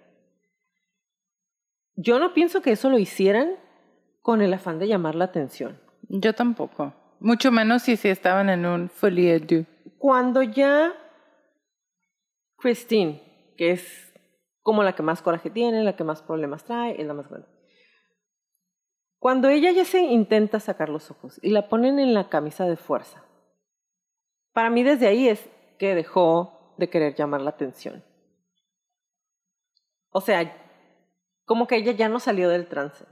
[1.97, 3.57] Yo no pienso que eso lo hicieran
[4.21, 5.81] con el afán de llamar la atención.
[6.09, 6.95] Yo tampoco.
[7.21, 9.67] Mucho menos si, si estaban en un folie.
[10.03, 10.95] Cuando ya
[12.57, 13.23] Christine,
[13.57, 14.13] que es
[14.61, 17.47] como la que más coraje tiene, la que más problemas trae, es la más grande.
[19.21, 22.75] Cuando ella ya se intenta sacar los ojos y la ponen en la camisa de
[22.75, 23.23] fuerza,
[24.53, 25.49] para mí desde ahí es
[25.79, 28.03] que dejó de querer llamar la atención.
[30.11, 30.53] O sea,
[31.45, 33.05] como que ella ya no salió del trance.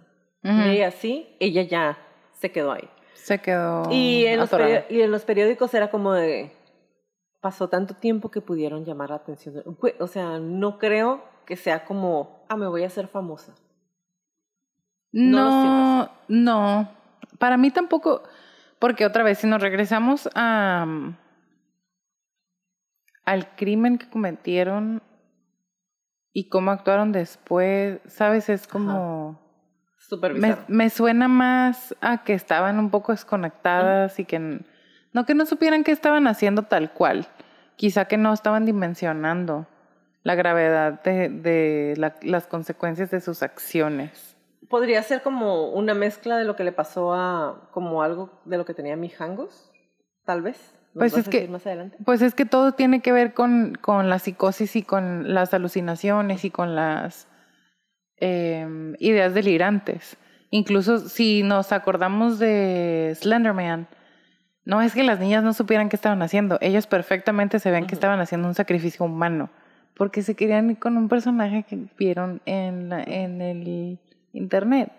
[0.42, 1.98] Y así, ella ya
[2.32, 2.90] se quedó ahí.
[3.14, 3.84] Se quedó.
[3.92, 4.50] Y en, los
[4.88, 6.58] y en los periódicos era como de,
[7.40, 9.64] pasó tanto tiempo que pudieron llamar la atención.
[9.98, 13.54] O sea, no creo que sea como, ah, me voy a hacer famosa.
[15.12, 16.88] No, no,
[17.38, 18.22] Para mí tampoco,
[18.78, 20.86] porque otra vez, si nos regresamos a,
[23.24, 25.02] al crimen que cometieron
[26.32, 28.48] y cómo actuaron después, ¿sabes?
[28.48, 29.40] Es como...
[30.36, 34.60] me, me, suena más a que estaban un poco desconectadas y que
[35.12, 37.26] no que no supieran qué estaban haciendo tal cual,
[37.76, 39.66] quizá que no estaban dimensionando
[40.22, 44.36] la gravedad de, de las consecuencias de sus acciones.
[44.68, 48.64] Podría ser como una mezcla de lo que le pasó a, como algo de lo
[48.64, 49.72] que tenía Mijangos,
[50.24, 50.74] tal vez.
[50.94, 51.96] Pues es, que, más adelante?
[52.04, 56.44] pues es que todo tiene que ver con, con la psicosis y con las alucinaciones
[56.44, 57.28] y con las
[58.16, 60.16] em, ideas delirantes.
[60.50, 63.86] Incluso si nos acordamos de Slenderman,
[64.64, 67.94] no es que las niñas no supieran qué estaban haciendo, ellas perfectamente se ven que
[67.94, 69.50] estaban haciendo un sacrificio humano
[70.00, 73.98] porque se querían ir con un personaje que vieron en, en el
[74.32, 74.90] internet.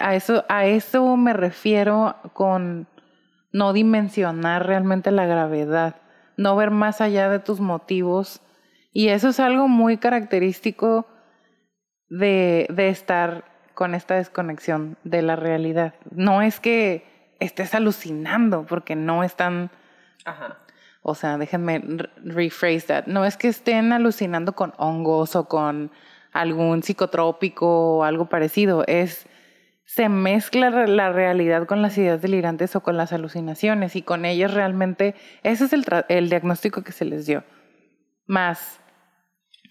[0.00, 2.86] A eso, a eso me refiero con
[3.52, 5.96] no dimensionar realmente la gravedad,
[6.38, 8.40] no ver más allá de tus motivos.
[8.90, 11.06] Y eso es algo muy característico
[12.08, 15.92] de, de estar con esta desconexión de la realidad.
[16.10, 17.04] No es que
[17.40, 19.70] estés alucinando, porque no están...
[20.24, 20.58] Ajá.
[21.02, 21.82] O sea, déjenme
[22.24, 23.06] rephrase that.
[23.06, 25.92] No es que estén alucinando con hongos o con
[26.32, 28.84] algún psicotrópico o algo parecido.
[28.88, 29.28] Es
[29.86, 34.52] se mezcla la realidad con las ideas delirantes o con las alucinaciones y con ellas
[34.52, 35.14] realmente
[35.44, 37.44] ese es el, el diagnóstico que se les dio.
[38.26, 38.80] Más,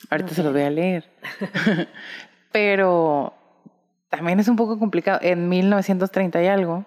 [0.10, 1.12] ahorita se los voy a leer,
[2.54, 3.34] pero
[4.10, 5.20] también es un poco complicado.
[5.22, 6.86] En 1930 y algo,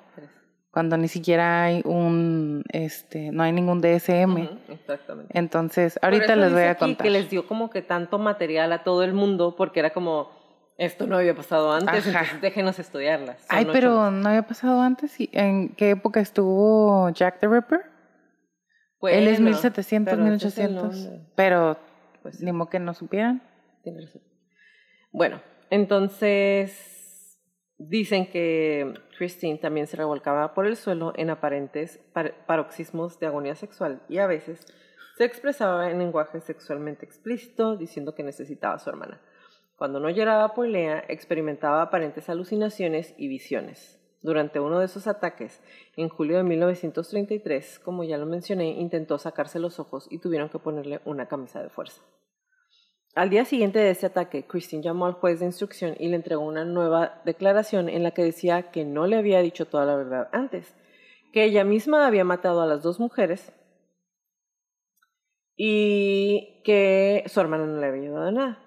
[0.79, 4.49] cuando ni siquiera hay un, este, no hay ningún DSM.
[4.69, 5.37] exactamente.
[5.37, 7.05] Entonces, ahorita les voy a contar.
[7.05, 10.31] Que les dio como que tanto material a todo el mundo porque era como,
[10.77, 13.45] esto no había pasado antes, entonces déjenos estudiarlas.
[13.49, 15.17] Ay, pero no había pasado antes.
[15.33, 17.81] ¿En qué época estuvo Jack the Ripper?
[19.03, 21.09] Él es 1700, pero 1800.
[21.35, 21.77] pero
[22.23, 23.43] pues, ni modo que no supieran.
[25.11, 26.98] Bueno, entonces
[27.79, 32.01] Dicen que Christine también se revolcaba por el suelo en aparentes
[32.47, 34.67] paroxismos de agonía sexual y a veces
[35.17, 39.21] se expresaba en lenguaje sexualmente explícito diciendo que necesitaba a su hermana.
[39.77, 44.01] Cuando no lloraba por Lea, experimentaba aparentes alucinaciones y visiones.
[44.23, 45.63] Durante uno de esos ataques,
[45.97, 50.59] en julio de 1933, como ya lo mencioné, intentó sacarse los ojos y tuvieron que
[50.59, 52.03] ponerle una camisa de fuerza.
[53.19, 56.45] Al día siguiente de ese ataque, Christine llamó al juez de instrucción y le entregó
[56.45, 60.29] una nueva declaración en la que decía que no le había dicho toda la verdad
[60.31, 60.73] antes,
[61.33, 63.53] que ella misma había matado a las dos mujeres
[65.57, 68.63] y que su hermana no le había ayudado nada,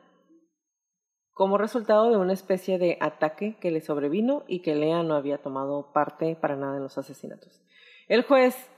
[1.32, 5.38] como resultado de una especie de ataque que le sobrevino y que Lea no había
[5.38, 7.62] tomado parte para nada en los asesinatos.
[8.10, 8.70] El juez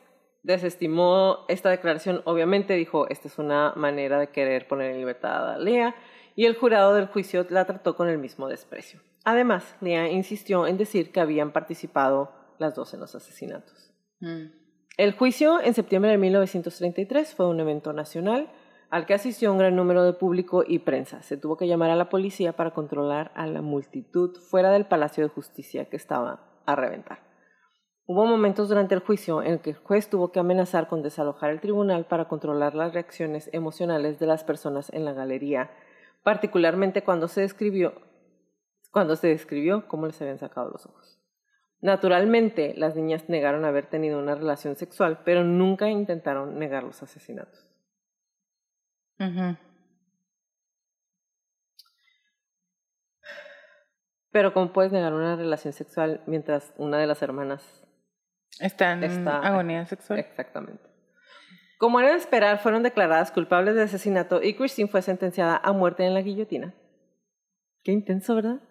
[0.43, 5.57] desestimó esta declaración, obviamente dijo, esta es una manera de querer poner en libertad a
[5.57, 5.95] Lea,
[6.35, 8.99] y el jurado del juicio la trató con el mismo desprecio.
[9.23, 13.93] Además, Lea insistió en decir que habían participado las dos en los asesinatos.
[14.19, 14.47] Mm.
[14.97, 18.51] El juicio en septiembre de 1933 fue un evento nacional
[18.89, 21.23] al que asistió un gran número de público y prensa.
[21.23, 25.23] Se tuvo que llamar a la policía para controlar a la multitud fuera del Palacio
[25.23, 27.32] de Justicia que estaba a reventar.
[28.05, 31.61] Hubo momentos durante el juicio en que el juez tuvo que amenazar con desalojar el
[31.61, 35.71] tribunal para controlar las reacciones emocionales de las personas en la galería,
[36.21, 37.93] particularmente cuando se describió,
[38.91, 41.17] cuando se describió cómo les habían sacado los ojos.
[41.79, 47.65] Naturalmente, las niñas negaron haber tenido una relación sexual, pero nunca intentaron negar los asesinatos.
[54.31, 57.82] Pero ¿cómo puedes negar una relación sexual mientras una de las hermanas
[58.59, 60.19] Está en agonía sexual.
[60.19, 60.83] Exactamente.
[61.79, 66.05] Como era de esperar, fueron declaradas culpables de asesinato y Christine fue sentenciada a muerte
[66.05, 66.73] en la guillotina.
[67.83, 68.61] Qué intenso, ¿verdad?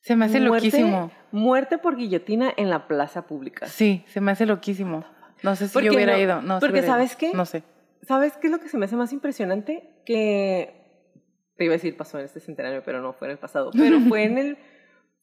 [0.00, 1.10] Se me hace loquísimo.
[1.32, 3.66] Muerte por guillotina en la plaza pública.
[3.66, 5.04] Sí, se me hace loquísimo.
[5.42, 6.42] No sé si yo hubiera ido.
[6.42, 7.32] No, porque ¿sabes qué?
[7.32, 7.62] No sé.
[8.02, 10.02] ¿Sabes qué es lo que se me hace más impresionante?
[10.04, 11.12] Que
[11.56, 13.70] te iba a decir pasó en este centenario, pero no fue en el pasado.
[13.72, 14.58] Pero fue en el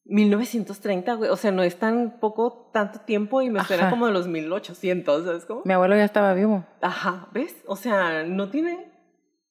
[0.06, 1.30] 1930, güey.
[1.30, 5.26] O sea, no es tan poco, tanto tiempo y me suena como de los 1800,
[5.26, 5.62] ¿sabes cómo?
[5.66, 6.66] Mi abuelo ya estaba vivo.
[6.82, 7.64] Ajá, ¿ves?
[7.68, 8.92] O sea, no tiene.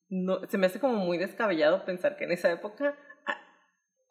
[0.09, 2.95] No, se me hace como muy descabellado pensar que en esa época.
[3.27, 3.39] Ah,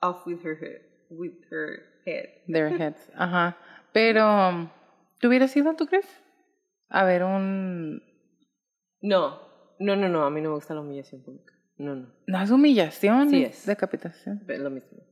[0.09, 0.81] off with her head.
[1.11, 2.29] With her head.
[2.47, 3.11] Their heads.
[3.15, 3.57] Ajá.
[3.93, 4.71] Pero.
[5.19, 6.07] ¿Tú hubieras ido, tú crees?
[6.89, 8.01] A ver, un.
[9.01, 9.39] No.
[9.79, 10.23] No, no, no.
[10.23, 11.53] A mí no me gusta la humillación pública.
[11.77, 12.07] No, no.
[12.25, 13.29] No es humillación.
[13.29, 13.65] Sí, es.
[13.67, 14.43] Decapitación.
[14.47, 15.10] Es lo mismo.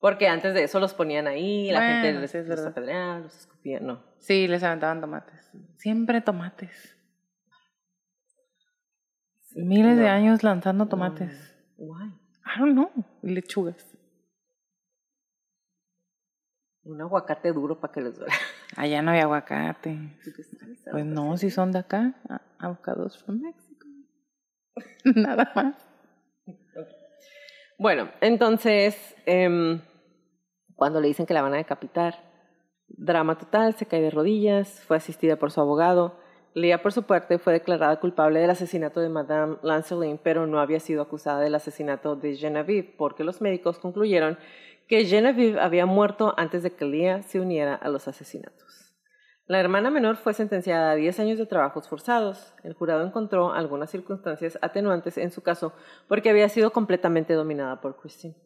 [0.00, 4.04] Porque antes de eso los ponían ahí, la gente les, los apedreaba, los escupía, no.
[4.18, 5.50] Sí, les aventaban tomates.
[5.76, 6.96] Siempre tomates.
[9.56, 11.56] Miles de años lanzando tomates.
[11.76, 12.06] Why?
[12.44, 12.90] I don't know.
[13.22, 13.96] Y lechugas.
[16.84, 18.34] Un aguacate duro para que les duela.
[18.76, 19.98] Allá no hay aguacate.
[20.90, 22.14] Pues no, si son de acá.
[22.58, 23.86] Avocados from Mexico.
[25.04, 25.74] Nada más.
[27.78, 29.80] Bueno, entonces, eh,
[30.78, 32.14] cuando le dicen que la van a decapitar,
[32.86, 36.14] drama total, se cae de rodillas, fue asistida por su abogado.
[36.54, 40.78] Leah, por su parte, fue declarada culpable del asesinato de Madame Lancelin, pero no había
[40.78, 44.38] sido acusada del asesinato de Genevieve, porque los médicos concluyeron
[44.86, 48.94] que Genevieve había muerto antes de que Leah se uniera a los asesinatos.
[49.46, 52.54] La hermana menor fue sentenciada a 10 años de trabajos forzados.
[52.62, 55.72] El jurado encontró algunas circunstancias atenuantes en su caso
[56.06, 58.36] porque había sido completamente dominada por Christine.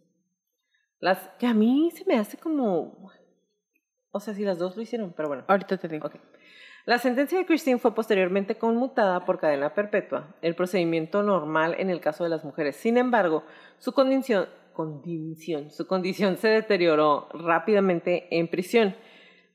[1.03, 3.11] Las que a mí se me hace como
[4.15, 5.45] o sea, si las dos lo hicieron, pero bueno.
[5.49, 6.11] Ahorita te digo.
[6.85, 12.01] La sentencia de Christine fue posteriormente conmutada por cadena perpetua, el procedimiento normal en el
[12.01, 12.77] caso de las mujeres.
[12.77, 13.45] Sin embargo,
[13.79, 18.95] su condición, condición, su condición se deterioró rápidamente en prisión.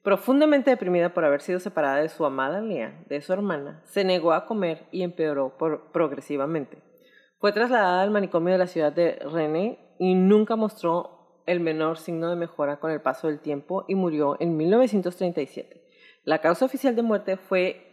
[0.01, 4.31] Profundamente deprimida por haber sido separada de su amada Lea, de su hermana, se negó
[4.31, 5.55] a comer y empeoró
[5.91, 6.81] progresivamente.
[7.39, 11.16] Fue trasladada al manicomio de la ciudad de Rennes y nunca mostró
[11.47, 15.83] el menor signo de mejora con el paso del tiempo y murió en 1937.
[16.23, 17.83] La causa oficial de muerte fue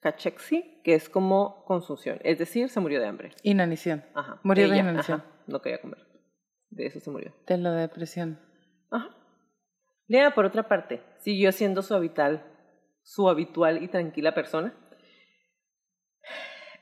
[0.00, 3.30] cachexia, que es como consumición, es decir, se murió de hambre.
[3.42, 4.04] Inanición.
[4.14, 4.38] Ajá.
[4.42, 5.24] Murió de inanición.
[5.46, 6.06] no quería comer.
[6.68, 7.32] De eso se murió.
[7.46, 8.38] De la depresión.
[8.90, 9.16] Ajá.
[10.06, 12.44] Lea, por otra parte, siguió siendo su habitual,
[13.02, 14.74] su habitual y tranquila persona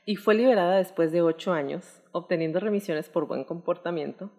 [0.05, 4.31] y fue liberada después de ocho años, obteniendo remisiones por buen comportamiento.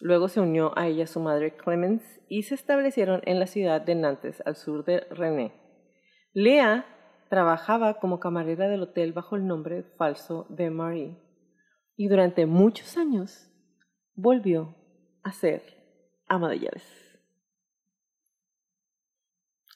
[0.00, 3.94] Luego se unió a ella su madre Clemens y se establecieron en la ciudad de
[3.94, 5.52] Nantes, al sur de René.
[6.32, 6.86] Lea
[7.28, 11.16] trabajaba como camarera del hotel bajo el nombre falso de Marie
[11.96, 13.50] y durante muchos años
[14.14, 14.74] volvió
[15.22, 15.62] a ser
[16.26, 17.20] ama de llaves.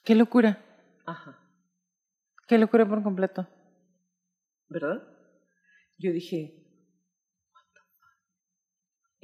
[0.05, 0.64] Qué locura.
[1.05, 1.39] Ajá.
[2.49, 3.47] Qué locura por completo.
[4.68, 5.03] ¿Verdad?
[5.99, 6.64] Yo dije,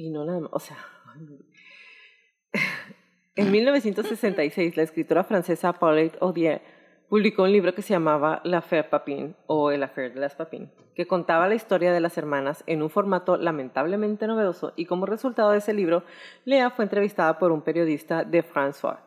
[0.01, 0.78] y no o sea,
[3.36, 6.62] en 1966 la escritora francesa Paulette Odier
[7.09, 10.70] publicó un libro que se llamaba La Affaire Papin o El Affaire de las Papin,
[10.94, 15.51] que contaba la historia de las hermanas en un formato lamentablemente novedoso y como resultado
[15.51, 16.05] de ese libro,
[16.44, 18.98] Lea fue entrevistada por un periodista de François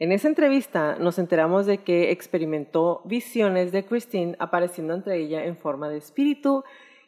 [0.00, 5.56] en esa entrevista nos enteramos de que experimentó visiones de Christine apareciendo entre ella en
[5.56, 6.62] forma de espíritu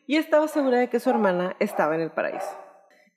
[0.08, 2.59] y estaba segura de que su hermana estaba en el paraíso.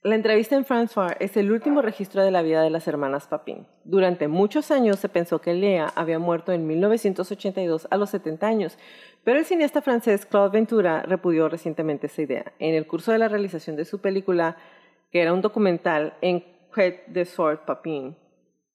[0.04, 3.66] La entrevista en François es el último registro de la vida de las hermanas Papin.
[3.86, 8.78] Durante muchos años se pensó que Lea había muerto en 1982 a los 70 años,
[9.24, 12.52] pero el cineasta francés Claude Ventura repudió recientemente esa idea.
[12.60, 14.58] En el curso de la realización de su película,
[15.10, 16.44] que era un documental en
[16.76, 18.18] Quête de Sword Papin,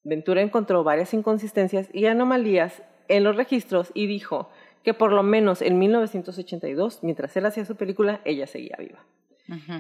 [0.05, 4.49] Ventura encontró varias inconsistencias y anomalías en los registros y dijo
[4.83, 9.05] que por lo menos en 1982, mientras él hacía su película, ella seguía viva.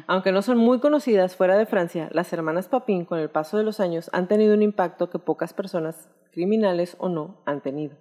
[0.07, 3.65] Aunque no son muy conocidas fuera de Francia, las hermanas Papin con el paso de
[3.65, 7.97] los años han tenido un impacto que pocas personas, criminales o no, han tenido.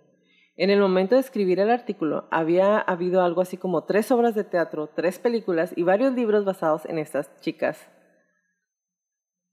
[0.56, 4.44] En el momento de escribir el artículo había habido algo así como tres obras de
[4.44, 7.90] teatro, tres películas y varios libros basados en estas chicas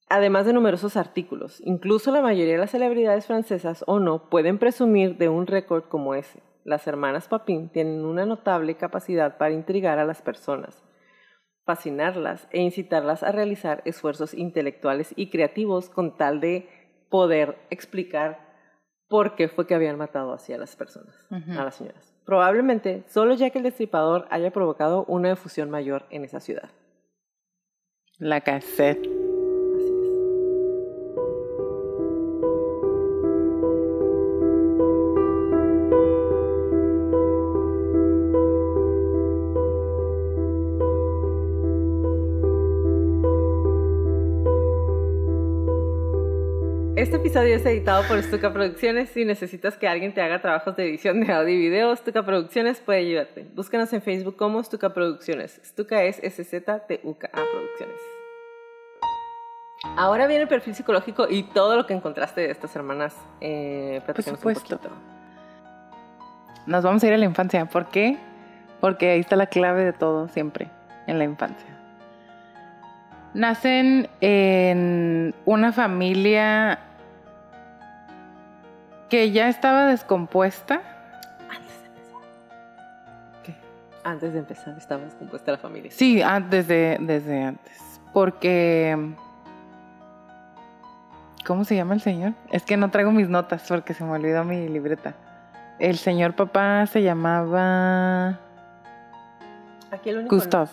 [0.09, 1.61] además de numerosos artículos.
[1.65, 6.15] Incluso la mayoría de las celebridades francesas o no pueden presumir de un récord como
[6.15, 6.41] ese.
[6.65, 10.83] Las hermanas Papin tienen una notable capacidad para intrigar a las personas,
[11.65, 16.69] fascinarlas e incitarlas a realizar esfuerzos intelectuales y creativos con tal de
[17.09, 18.45] poder explicar
[19.09, 22.15] por qué fue que habían matado así a las personas, a las señoras.
[22.25, 26.71] Probablemente solo ya que el Destripador haya provocado una efusión mayor en esa ciudad.
[28.19, 29.14] La cassette.
[47.05, 49.11] Este episodio es editado por Stuka Producciones.
[49.11, 52.81] Si necesitas que alguien te haga trabajos de edición de audio y video, Stuka Producciones
[52.81, 53.47] puede ayudarte.
[53.55, 55.61] Búscanos en Facebook como Stuka Producciones.
[55.63, 57.97] Stuka es S-Z-T-U-K-A Producciones.
[59.99, 63.15] Ahora viene el perfil psicológico y todo lo que encontraste de estas hermanas.
[63.43, 64.81] Eh, por supuesto.
[66.67, 67.67] Nos vamos a ir a la infancia.
[67.67, 68.17] ¿Por qué?
[68.81, 70.71] Porque ahí está la clave de todo siempre,
[71.07, 71.69] en la infancia.
[73.35, 76.79] Nacen en una familia
[79.09, 80.81] que ya estaba descompuesta.
[81.49, 82.21] Antes de empezar.
[83.43, 83.55] ¿Qué?
[84.05, 85.91] Antes de empezar estaba descompuesta la familia.
[85.93, 88.01] Sí, desde, desde antes.
[88.13, 89.15] Porque...
[91.47, 92.33] ¿Cómo se llama el señor?
[92.51, 95.15] Es que no traigo mis notas porque se me olvidó mi libreta.
[95.79, 98.39] El señor papá se llamaba...
[99.91, 100.69] Aquí el único Gustav.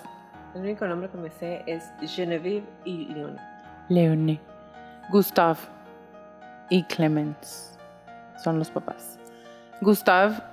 [0.55, 3.37] el único nombre que me sé es Genevieve y Leone.
[3.89, 4.39] Leone.
[5.09, 5.57] Gustav
[6.69, 7.70] y Clemens
[8.43, 9.19] son los papás.
[9.81, 10.43] Gustav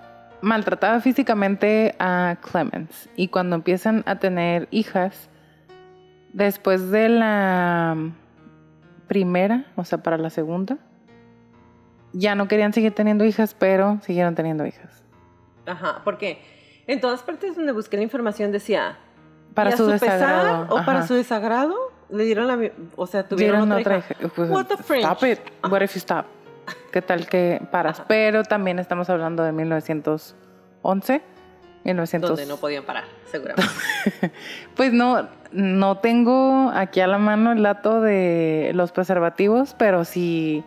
[0.41, 5.29] maltrataba físicamente a Clemens y cuando empiezan a tener hijas,
[6.33, 7.97] después de la
[9.07, 10.79] primera, o sea, para la segunda,
[12.13, 15.03] ya no querían seguir teniendo hijas, pero siguieron teniendo hijas.
[15.67, 16.41] Ajá, porque
[16.87, 18.99] en todas partes donde busqué la información decía...
[19.55, 20.67] Para ¿y a su, pesar desagrado.
[20.75, 21.75] o para su desagrado
[22.11, 22.59] le dieron la...
[22.97, 24.15] O sea, tuvieron otra, otra hija.
[24.21, 24.33] hija.
[24.35, 25.05] Pues, What the fringe?
[25.05, 25.41] Stop it.
[25.71, 26.27] What if you stop?
[26.93, 27.99] ¿Qué tal que paras?
[28.01, 28.09] Ajá.
[28.09, 31.23] Pero también estamos hablando de 1911.
[31.85, 32.31] 1900.
[32.31, 33.73] Donde no podían parar, seguramente.
[34.77, 40.63] Pues no, no tengo aquí a la mano el dato de los preservativos, pero sí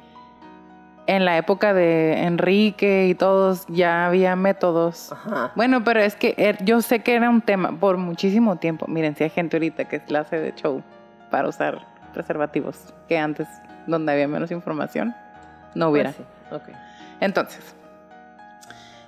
[1.08, 5.12] en la época de Enrique y todos ya había métodos.
[5.12, 5.52] Ajá.
[5.56, 8.86] Bueno, pero es que er- yo sé que era un tema por muchísimo tiempo.
[8.88, 10.82] Miren, si hay gente ahorita que hace de show
[11.30, 13.48] para usar preservativos, que antes,
[13.88, 15.14] donde había menos información,
[15.76, 16.12] no hubiera.
[16.12, 16.28] Pues
[16.66, 16.78] sí, ok.
[17.20, 17.76] Entonces,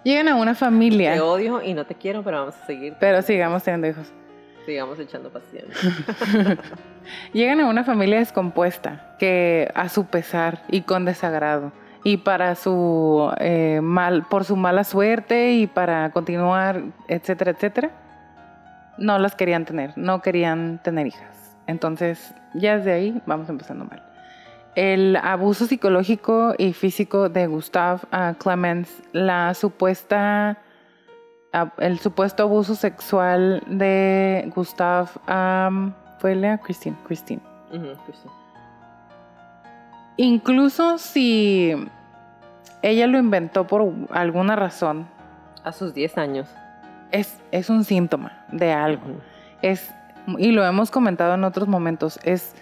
[0.03, 2.95] llegan a una familia, Te odio y no te quiero, pero vamos a seguir.
[2.99, 4.11] pero sigamos teniendo hijos.
[4.66, 5.78] Sigamos echando pasiones.
[7.34, 11.74] Llegan a una familia descompuesta, que a su pesar y con desagrado,
[12.05, 17.91] y para su eh, mal, por su mala suerte y para continuar, etcétera, etcétera,
[18.97, 21.57] no las querían tener, no querían tener hijas.
[21.68, 24.01] Entonces, ya desde ahí vamos empezando mal.
[24.76, 30.57] El abuso psicológico y físico de Gustav ah, Clemens, la supuesta
[31.53, 37.41] a- el supuesto abuso sexual de Gustav am, fue Lea Christine Christine.
[40.17, 41.74] Incluso si
[42.82, 45.07] ella lo inventó por alguna razón.
[45.63, 46.49] A sus 10 años.
[47.11, 49.03] es, es un síntoma de algo.
[49.61, 49.91] Es
[50.38, 52.55] y lo hemos comentado en otros momentos es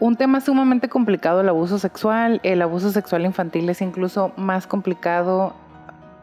[0.00, 2.40] un tema sumamente complicado el abuso sexual.
[2.42, 5.54] El abuso sexual infantil es incluso más complicado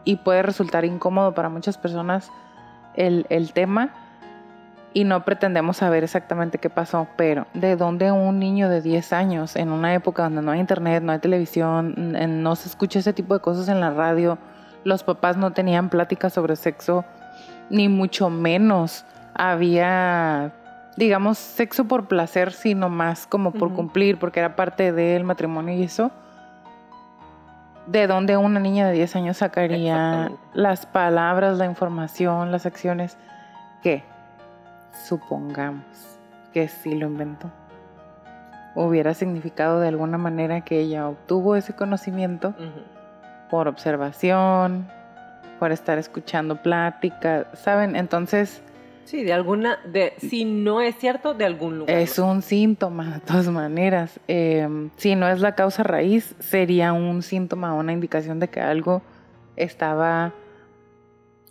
[0.04, 2.30] y puede resultar incómodo para muchas personas
[2.94, 3.90] el, el tema.
[4.92, 9.56] Y no pretendemos saber exactamente qué pasó, pero de dónde un niño de 10 años
[9.56, 12.14] en una época donde no hay internet, no hay televisión,
[12.44, 14.38] no se escucha ese tipo de cosas en la radio,
[14.84, 17.04] los papás no tenían pláticas sobre sexo,
[17.70, 19.04] ni mucho menos
[19.34, 20.52] había,
[20.96, 25.84] digamos, sexo por placer, sino más como por cumplir, porque era parte del matrimonio y
[25.84, 26.10] eso.
[27.86, 33.18] ¿De dónde una niña de 10 años sacaría las palabras, la información, las acciones
[33.82, 34.02] que,
[35.06, 35.84] supongamos
[36.54, 37.50] que sí lo inventó,
[38.74, 42.54] hubiera significado de alguna manera que ella obtuvo ese conocimiento
[43.50, 44.88] por observación,
[45.58, 47.96] por estar escuchando pláticas, ¿saben?
[47.96, 48.62] Entonces
[49.04, 51.98] Sí, de alguna, de, si no es cierto, de algún lugar.
[51.98, 54.18] es un síntoma de todas maneras.
[54.28, 59.02] Eh, si no es la causa raíz, sería un síntoma, una indicación de que algo
[59.56, 60.32] estaba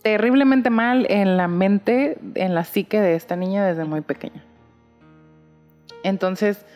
[0.02, 4.44] terriblemente mal en la mente, en la psique de esta niña desde muy pequeña.
[6.02, 6.66] Entonces,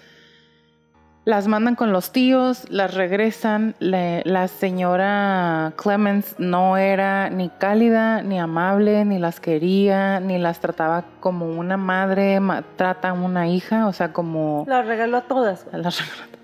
[1.29, 3.75] las mandan con los tíos, las regresan.
[3.81, 10.61] le- la señora Clemens no era ni cálida, ni amable, ni las quería, ni las
[10.61, 15.21] trataba como una madre ma- trata a una hija, o sea, como La regaló a
[15.23, 15.67] todas.
[15.73, 16.39] las regaló.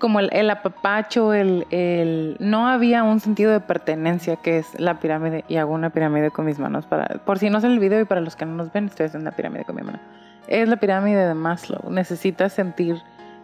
[0.00, 4.98] como el, el apapacho, el, el- no había un sentido de pertenencia que es la
[4.98, 8.00] pirámide y hago una pirámide con mis manos para por si no es el video
[8.00, 10.00] y para los que no nos ven estoy haciendo una pirámide con mi mano
[10.48, 12.96] es la pirámide de Maslow necesitas sentir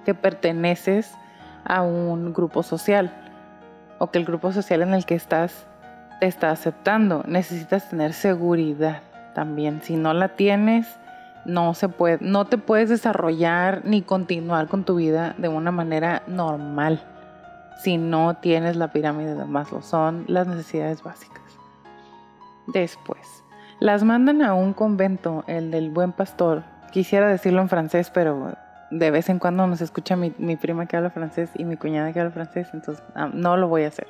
[0.04, 1.14] que perteneces
[1.64, 3.12] a un grupo social
[3.98, 5.66] o que el grupo social en el que estás
[6.20, 9.02] te está aceptando necesitas tener seguridad
[9.34, 10.86] también si no la tienes
[11.44, 16.22] no se puede, no te puedes desarrollar ni continuar con tu vida de una manera
[16.26, 17.02] normal
[17.82, 19.82] si no tienes la pirámide de Maslow.
[19.82, 21.42] Son las necesidades básicas.
[22.66, 23.42] Después,
[23.78, 26.62] las mandan a un convento, el del buen pastor.
[26.92, 28.52] Quisiera decirlo en francés, pero
[28.90, 32.12] de vez en cuando nos escucha mi, mi prima que habla francés y mi cuñada
[32.12, 34.08] que habla francés, entonces ah, no lo voy a hacer.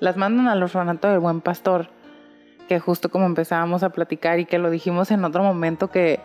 [0.00, 1.88] Las mandan al orfanato del buen pastor,
[2.68, 6.20] que justo como empezábamos a platicar y que lo dijimos en otro momento que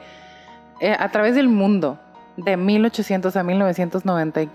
[0.80, 2.00] eh, a través del mundo,
[2.38, 4.50] de 1800 a 1990 y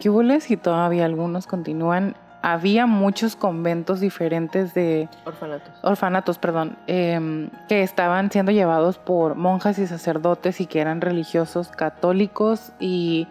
[0.49, 2.17] y todavía algunos continúan,
[2.47, 5.75] había muchos conventos diferentes de Orfanatos.
[5.83, 11.71] orfanatos, perdón, em, que estaban siendo llevados por monjas y sacerdotes y que eran religiosos
[11.71, 13.27] católicos y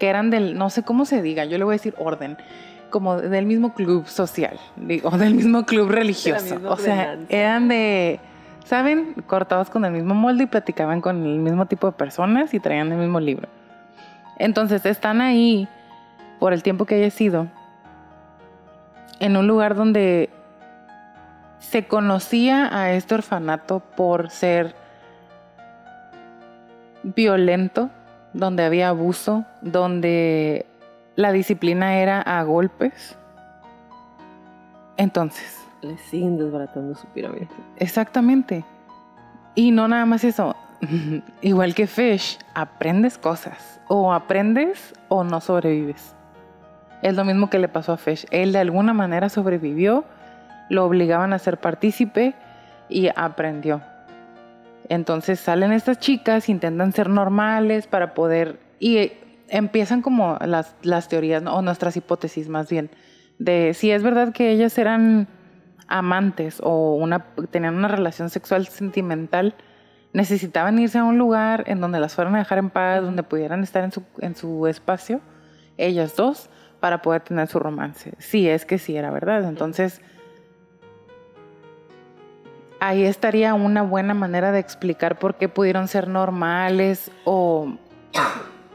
[0.00, 2.36] que eran del, no sé cómo se diga, yo le voy a decir orden,
[2.90, 6.56] como del mismo club social, digo, o del mismo club religioso.
[6.68, 7.36] O sea, ordenanza.
[7.36, 8.18] eran de,
[8.64, 9.14] ¿saben?
[9.28, 12.90] Cortados con el mismo molde y platicaban con el mismo tipo de personas y traían
[12.90, 13.48] el mismo libro.
[14.36, 15.68] Entonces están ahí
[16.40, 17.46] por el tiempo que haya sido
[19.20, 20.30] en un lugar donde
[21.58, 24.74] se conocía a este orfanato por ser
[27.02, 27.90] violento,
[28.32, 30.66] donde había abuso, donde
[31.16, 33.16] la disciplina era a golpes.
[34.96, 35.56] Entonces.
[35.82, 37.48] Le siguen desbaratando su pirámide.
[37.76, 38.64] Exactamente.
[39.54, 40.56] Y no nada más eso.
[41.42, 43.80] Igual que Fish, aprendes cosas.
[43.88, 46.14] O aprendes o no sobrevives.
[47.02, 48.26] Es lo mismo que le pasó a Fish.
[48.30, 50.04] Él de alguna manera sobrevivió,
[50.68, 52.34] lo obligaban a ser partícipe
[52.88, 53.82] y aprendió.
[54.88, 58.58] Entonces salen estas chicas, intentan ser normales para poder...
[58.80, 59.12] Y
[59.48, 62.90] empiezan como las, las teorías, o nuestras hipótesis más bien,
[63.38, 65.28] de si es verdad que ellas eran
[65.86, 69.54] amantes o una, tenían una relación sexual sentimental,
[70.12, 73.62] necesitaban irse a un lugar en donde las fueran a dejar en paz, donde pudieran
[73.62, 75.20] estar en su, en su espacio,
[75.76, 78.12] ellas dos, para poder tener su romance.
[78.18, 79.44] Sí, es que sí era verdad.
[79.44, 80.00] Entonces,
[82.80, 87.72] ahí estaría una buena manera de explicar por qué pudieron ser normales o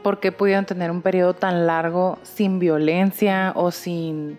[0.02, 4.38] por qué pudieron tener un periodo tan largo sin violencia o sin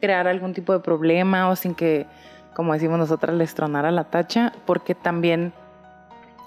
[0.00, 2.06] crear algún tipo de problema o sin que,
[2.54, 5.52] como decimos nosotras, les tronara la tacha, porque también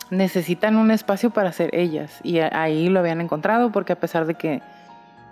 [0.10, 4.36] necesitan un espacio para ser ellas y ahí lo habían encontrado porque a pesar de
[4.36, 4.62] que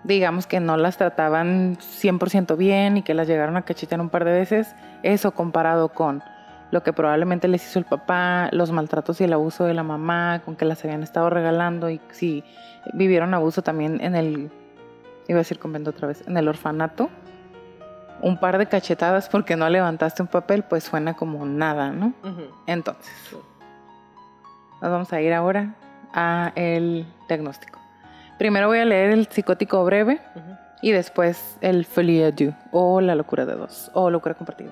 [0.05, 4.23] digamos que no las trataban 100% bien y que las llegaron a cachetear un par
[4.23, 6.23] de veces, eso comparado con
[6.71, 10.41] lo que probablemente les hizo el papá, los maltratos y el abuso de la mamá,
[10.45, 12.43] con que las habían estado regalando y si
[12.93, 14.51] vivieron abuso también en el,
[15.27, 17.09] iba a decir convento otra vez, en el orfanato.
[18.21, 22.13] Un par de cachetadas porque no levantaste un papel, pues suena como nada, ¿no?
[22.65, 23.13] Entonces,
[24.81, 25.75] nos vamos a ir ahora
[26.13, 27.84] a el diagnóstico.
[28.37, 30.19] Primero voy a leer el psicótico breve
[30.81, 32.33] y después el folie à
[32.71, 34.71] o la locura de dos o locura compartida.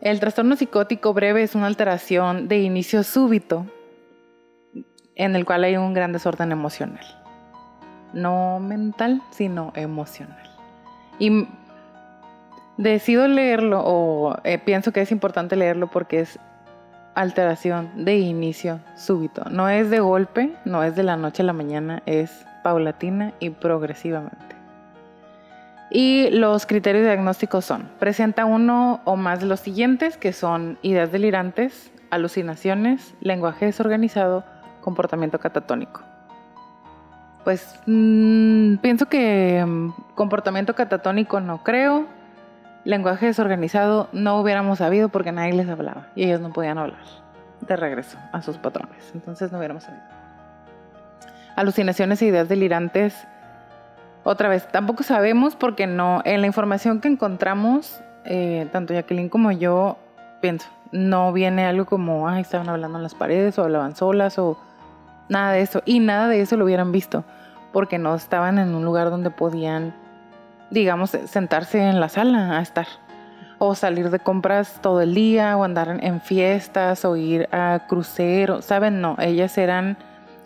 [0.00, 3.66] El trastorno psicótico breve es una alteración de inicio súbito
[5.16, 7.04] en el cual hay un gran desorden emocional.
[8.12, 10.48] No mental, sino emocional.
[11.18, 11.48] Y
[12.76, 16.38] decido leerlo o eh, pienso que es importante leerlo porque es
[17.18, 19.42] alteración de inicio súbito.
[19.50, 23.50] No es de golpe, no es de la noche a la mañana, es paulatina y
[23.50, 24.56] progresivamente.
[25.90, 31.10] Y los criterios diagnósticos son, presenta uno o más de los siguientes, que son ideas
[31.10, 34.44] delirantes, alucinaciones, lenguaje desorganizado,
[34.80, 36.02] comportamiento catatónico.
[37.42, 42.06] Pues mm, pienso que mm, comportamiento catatónico no creo,
[42.88, 47.02] lenguaje desorganizado no hubiéramos sabido porque nadie les hablaba y ellos no podían hablar
[47.60, 49.10] de regreso a sus patrones.
[49.12, 50.02] Entonces no hubiéramos sabido.
[51.54, 53.14] Alucinaciones e ideas delirantes.
[54.24, 59.52] Otra vez, tampoco sabemos porque no, en la información que encontramos, eh, tanto Jacqueline como
[59.52, 59.98] yo,
[60.40, 64.58] pienso, no viene algo como, ay, estaban hablando en las paredes o hablaban solas o
[65.28, 65.82] nada de eso.
[65.84, 67.22] Y nada de eso lo hubieran visto
[67.70, 69.94] porque no estaban en un lugar donde podían
[70.70, 72.86] digamos, sentarse en la sala a estar.
[73.58, 78.64] O salir de compras todo el día, o andar en fiestas, o ir a cruceros.
[78.64, 79.00] ¿Saben?
[79.00, 79.96] No, ellas eran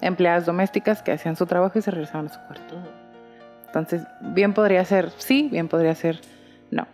[0.01, 2.75] empleadas domésticas que hacían su trabajo y se regresaban a su cuarto.
[3.67, 6.21] Entonces, bien podría ser sí, bien podría ser
[6.71, 6.87] no.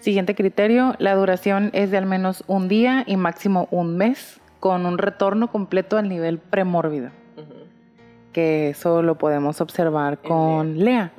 [0.00, 4.86] Siguiente criterio, la duración es de al menos un día y máximo un mes, con
[4.86, 7.10] un retorno completo al nivel premórbido.
[8.32, 11.12] Que eso lo podemos observar con Lea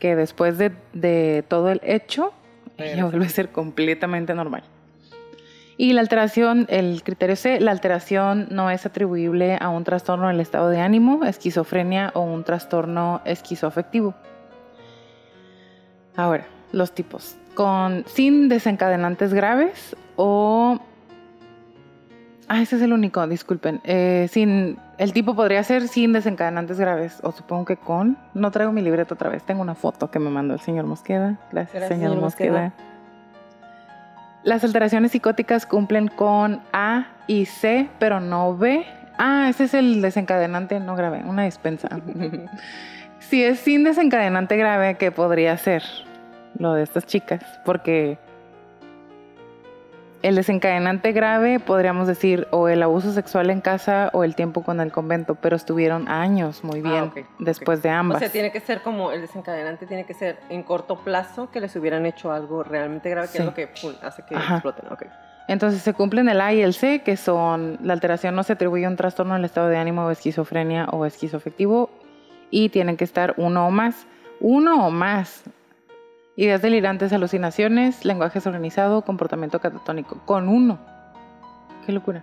[0.00, 2.32] que después de, todo el hecho,
[2.78, 4.64] ella vuelve a ser completamente normal.
[5.76, 10.40] Y la alteración, el criterio C, la alteración no es atribuible a un trastorno del
[10.40, 14.14] estado de ánimo, esquizofrenia o un trastorno esquizoafectivo.
[16.16, 17.36] Ahora, los tipos.
[17.54, 20.80] Con, sin desencadenantes graves o
[22.52, 23.80] Ah, ese es el único, disculpen.
[23.84, 28.18] Eh, sin, el tipo podría ser sin desencadenantes graves, o supongo que con.
[28.34, 31.38] No traigo mi libreta otra vez, tengo una foto que me mandó el señor Mosqueda.
[31.52, 32.72] Gracias, señor, Mosqueda.
[34.42, 38.84] Las alteraciones psicóticas cumplen con A y C, pero no B.
[39.16, 41.88] Ah, ese es el desencadenante no grave, una dispensa.
[43.20, 45.84] si es sin desencadenante grave, ¿qué podría ser?
[46.58, 48.18] Lo de estas chicas, porque
[50.22, 54.80] el desencadenante grave, podríamos decir, o el abuso sexual en casa o el tiempo con
[54.80, 58.16] el convento, pero estuvieron años muy ah, bien después de ambas.
[58.16, 61.60] O sea, tiene que ser como el desencadenante tiene que ser en corto plazo que
[61.60, 63.68] les hubieran hecho algo realmente grave, que es lo que
[64.02, 64.84] hace que exploten.
[65.48, 68.84] Entonces se cumplen el A y el C, que son la alteración no se atribuye
[68.84, 71.90] a un trastorno del estado de ánimo o esquizofrenia o esquizoafectivo
[72.50, 74.06] y tienen que estar uno o más.
[74.38, 75.44] Uno o más
[76.40, 80.22] Ideas delirantes, alucinaciones, lenguaje desorganizado, comportamiento catatónico.
[80.24, 80.78] Con uno.
[81.84, 82.22] Qué locura.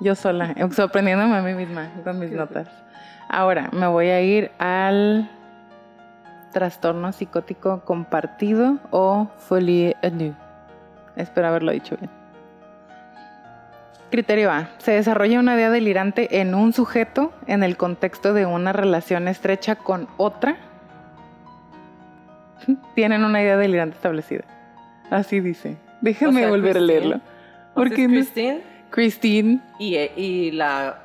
[0.00, 2.66] Yo sola, sorprendiéndome a mí misma con mis notas.
[3.28, 5.30] Ahora, me voy a ir al
[6.52, 10.34] trastorno psicótico compartido o folie à deux.
[11.14, 12.10] Espero haberlo dicho bien.
[14.10, 14.68] Criterio A.
[14.78, 19.76] Se desarrolla una idea delirante en un sujeto en el contexto de una relación estrecha
[19.76, 20.71] con otra.
[22.94, 24.44] Tienen una idea delirante establecida.
[25.10, 25.76] Así dice.
[26.00, 27.20] Déjenme volver a leerlo.
[27.74, 28.60] Porque Christine.
[28.90, 29.60] Christine.
[29.78, 31.02] Y, y la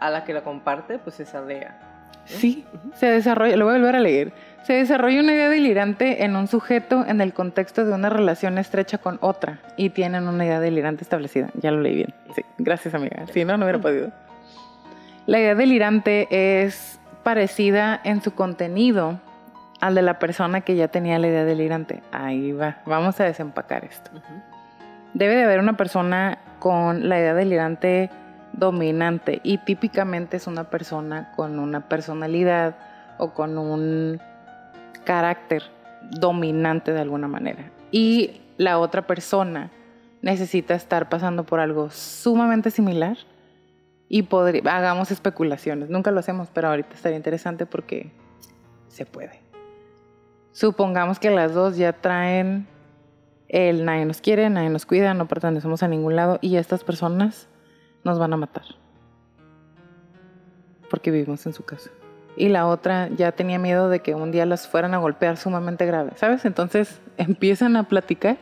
[0.00, 1.78] a la que la comparte, pues es Lea.
[2.24, 4.32] Sí, se desarrolla, lo voy a volver a leer.
[4.62, 8.98] Se desarrolla una idea delirante en un sujeto en el contexto de una relación estrecha
[8.98, 11.50] con otra y tienen una idea delirante establecida.
[11.60, 12.14] Ya lo leí bien.
[12.34, 13.26] Sí, gracias amiga.
[13.32, 14.10] Si no, no hubiera podido.
[15.26, 16.28] La idea delirante
[16.62, 19.18] es parecida en su contenido
[19.80, 22.02] al de la persona que ya tenía la idea delirante.
[22.12, 24.10] Ahí va, vamos a desempacar esto.
[25.14, 28.10] Debe de haber una persona con la idea delirante
[28.52, 32.76] dominante y típicamente es una persona con una personalidad
[33.18, 34.20] o con un
[35.04, 35.62] carácter
[36.10, 37.70] dominante de alguna manera.
[37.90, 39.70] Y la otra persona
[40.22, 43.16] necesita estar pasando por algo sumamente similar
[44.08, 44.26] y
[44.68, 45.88] hagamos especulaciones.
[45.88, 48.10] Nunca lo hacemos, pero ahorita estaría interesante porque
[48.88, 49.49] se puede.
[50.52, 52.66] Supongamos que las dos ya traen
[53.50, 57.48] el nadie nos quiere, nadie nos cuida, no pertenecemos a ningún lado y estas personas
[58.04, 58.62] nos van a matar.
[60.88, 61.90] Porque vivimos en su casa.
[62.36, 65.84] Y la otra ya tenía miedo de que un día las fueran a golpear sumamente
[65.84, 66.44] grave, ¿sabes?
[66.44, 68.38] Entonces empiezan a platicar.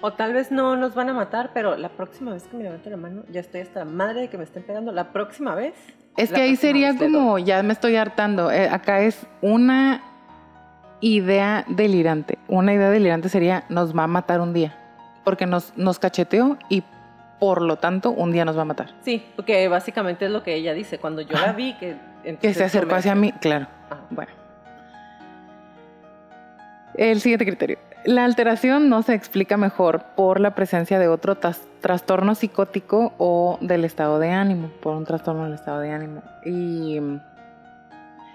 [0.00, 2.88] O tal vez no nos van a matar, pero la próxima vez que me levante
[2.88, 4.92] la mano, ya estoy hasta la madre de que me estén pegando.
[4.92, 5.74] La próxima vez.
[6.16, 8.52] Es que ahí sería como, ya me estoy hartando.
[8.52, 10.02] Eh, acá es una
[11.00, 12.38] idea delirante.
[12.48, 14.76] Una idea delirante sería, nos va a matar un día.
[15.24, 16.82] Porque nos, nos cacheteó y
[17.38, 18.94] por lo tanto, un día nos va a matar.
[19.02, 20.98] Sí, porque básicamente es lo que ella dice.
[20.98, 21.96] Cuando yo la vi, que...
[22.40, 23.68] Que se acercó hacia mí, claro.
[24.10, 24.32] Bueno.
[26.94, 27.78] El siguiente criterio.
[28.04, 33.84] La alteración no se explica mejor por la presencia de otro trastorno psicótico o del
[33.84, 36.22] estado de ánimo, por un trastorno del estado de ánimo.
[36.44, 37.00] Y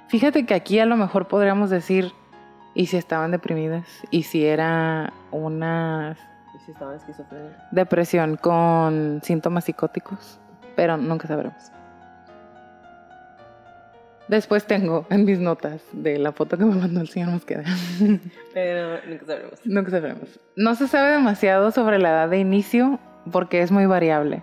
[0.08, 2.12] fíjate que aquí a lo mejor podríamos decir,
[2.74, 3.86] ¿y si estaban deprimidas?
[4.12, 6.16] ¿Y si era una
[6.66, 7.68] si estaba esquizofrenia.
[7.72, 10.40] Depresión con síntomas psicóticos,
[10.76, 11.72] pero nunca sabremos.
[14.28, 17.66] Después tengo en mis notas de la foto que me mandó el señor Mosqueda.
[18.54, 19.60] Pero nunca sabremos.
[19.66, 20.40] Nunca sabremos.
[20.56, 23.00] No se sabe demasiado sobre la edad de inicio
[23.34, 24.42] porque es muy variable.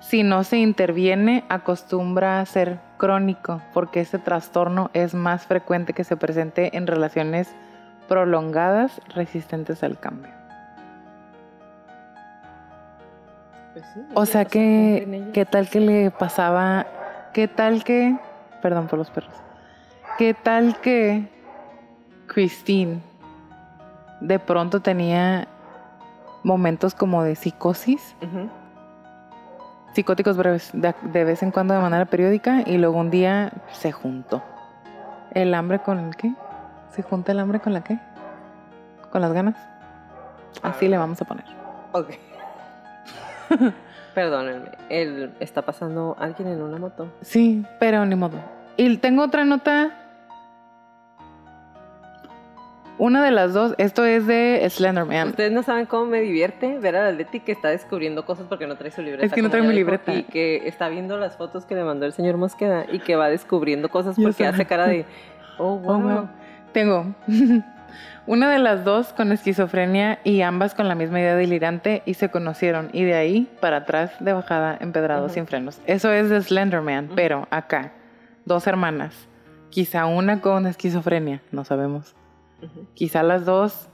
[0.00, 6.04] Si no se interviene, acostumbra a ser crónico porque este trastorno es más frecuente que
[6.04, 7.48] se presente en relaciones
[8.08, 10.30] prolongadas resistentes al cambio.
[13.72, 13.84] Pues
[14.14, 16.86] o sea que, ¿qué tal que le pasaba?
[17.32, 18.16] ¿Qué tal que,
[18.62, 19.34] perdón por los perros,
[20.18, 21.28] qué tal que
[22.28, 23.00] Christine
[24.20, 25.48] de pronto tenía
[26.44, 28.14] momentos como de psicosis?
[29.94, 33.92] Psicóticos breves, de, de, vez en cuando de manera periódica y luego un día se
[33.92, 34.42] juntó.
[35.32, 36.32] ¿El hambre con el qué?
[36.90, 37.98] ¿Se junta el hambre con la qué?
[39.10, 39.56] ¿Con las ganas?
[40.62, 41.44] Así le vamos a poner.
[41.92, 42.10] Ok.
[44.14, 47.08] Perdónenme, él está pasando alguien en una moto.
[47.20, 48.38] Sí, pero ni modo.
[48.76, 49.92] Y tengo otra nota.
[52.96, 55.28] Una de las dos, esto es de Slenderman.
[55.28, 58.76] Ustedes no saben cómo me divierte ver a Leti que está descubriendo cosas porque no
[58.76, 59.26] trae su libreta.
[59.26, 60.14] Es que no trae mi libreta.
[60.14, 63.28] Y que está viendo las fotos que le mandó el señor Mosqueda y que va
[63.28, 65.04] descubriendo cosas porque hace cara de,
[65.58, 66.28] oh, oh wow.
[66.72, 67.14] Tengo
[68.26, 72.30] Una de las dos con esquizofrenia y ambas con la misma idea delirante y se
[72.30, 75.78] conocieron y de ahí para atrás de bajada empedrado sin frenos.
[75.86, 77.92] Eso es de Slenderman, pero acá,
[78.46, 79.28] dos hermanas,
[79.68, 82.14] quizá una con esquizofrenia, no sabemos.
[82.94, 83.88] Quizá las dos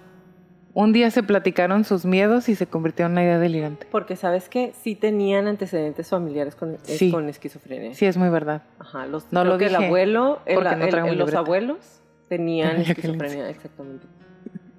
[0.73, 3.87] un día se platicaron sus miedos y se convirtió en una idea delirante.
[3.91, 6.79] Porque sabes que sí tenían antecedentes familiares con,
[7.11, 7.95] con esquizofrenia.
[7.95, 8.63] Sí, es muy verdad.
[8.79, 14.07] Ajá, los, no lo que el abuelo, los abuelos tenían esquizofrenia, exactamente.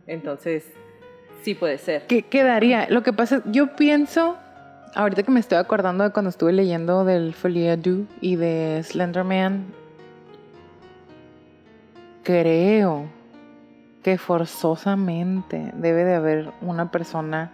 [0.08, 0.72] Entonces,
[1.44, 2.08] sí puede ser.
[2.08, 2.88] ¿Qué quedaría?
[2.90, 4.38] Lo que pasa, yo pienso,
[4.96, 9.66] ahorita que me estoy acordando de cuando estuve leyendo del Folie Du y de Slenderman,
[12.24, 13.21] creo
[14.04, 17.52] que forzosamente debe de haber una persona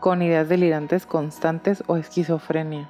[0.00, 2.88] con ideas delirantes constantes o esquizofrenia.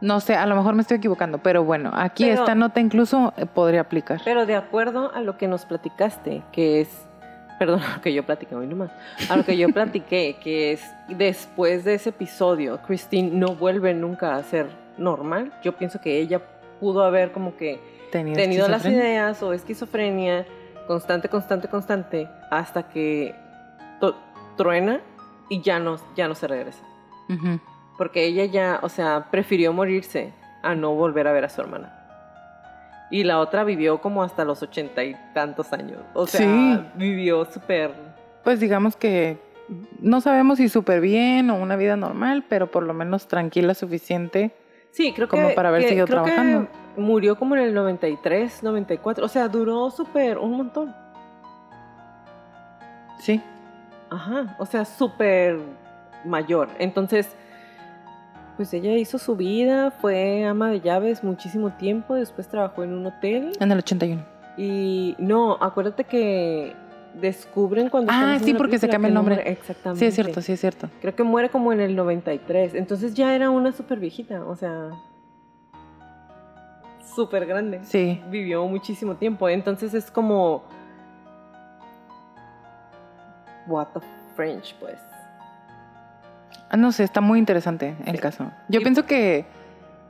[0.00, 3.46] No sé, a lo mejor me estoy equivocando, pero bueno, aquí esta nota incluso eh,
[3.46, 4.20] podría aplicar.
[4.24, 7.06] Pero de acuerdo a lo que nos platicaste, que es,
[7.58, 8.90] perdón, a lo que yo platiqué hoy nomás,
[9.28, 14.36] a lo que yo platiqué, que es después de ese episodio, Christine no vuelve nunca
[14.36, 15.52] a ser normal.
[15.62, 16.40] Yo pienso que ella
[16.80, 17.78] pudo haber como que
[18.10, 20.46] tenido las ideas o esquizofrenia
[20.90, 23.32] constante, constante, constante, hasta que
[24.56, 25.00] truena
[25.48, 26.82] y ya no, ya no se regresa.
[27.96, 30.34] Porque ella ya, o sea, prefirió morirse
[30.64, 31.96] a no volver a ver a su hermana.
[33.08, 36.00] Y la otra vivió como hasta los ochenta y tantos años.
[36.12, 37.92] O sea, vivió súper...
[38.42, 39.38] Pues digamos que
[40.00, 44.50] no sabemos si súper bien o una vida normal, pero por lo menos tranquila suficiente.
[44.90, 46.66] Sí, creo como para haber seguido trabajando.
[46.96, 49.24] Murió como en el 93, 94.
[49.24, 50.94] O sea, duró súper un montón.
[53.18, 53.40] Sí.
[54.08, 55.58] Ajá, o sea, súper
[56.24, 56.68] mayor.
[56.78, 57.34] Entonces,
[58.56, 63.06] pues ella hizo su vida, fue ama de llaves muchísimo tiempo, después trabajó en un
[63.06, 63.52] hotel.
[63.60, 64.22] En el 81.
[64.56, 66.74] Y no, acuérdate que
[67.14, 68.12] descubren cuando...
[68.12, 69.42] Ah, sí, porque se cambia el nombre.
[69.46, 70.00] exactamente.
[70.00, 70.88] Sí, es cierto, sí, es cierto.
[71.00, 72.74] Creo que muere como en el 93.
[72.74, 74.90] Entonces ya era una súper viejita, o sea...
[77.14, 77.80] Súper grande.
[77.84, 78.22] Sí.
[78.28, 79.48] Vivió muchísimo tiempo.
[79.48, 80.64] Entonces es como...
[83.66, 84.00] What the
[84.34, 84.98] French, pues.
[86.70, 88.50] Ah, no sé, está muy interesante el caso.
[88.68, 89.44] Yo pienso que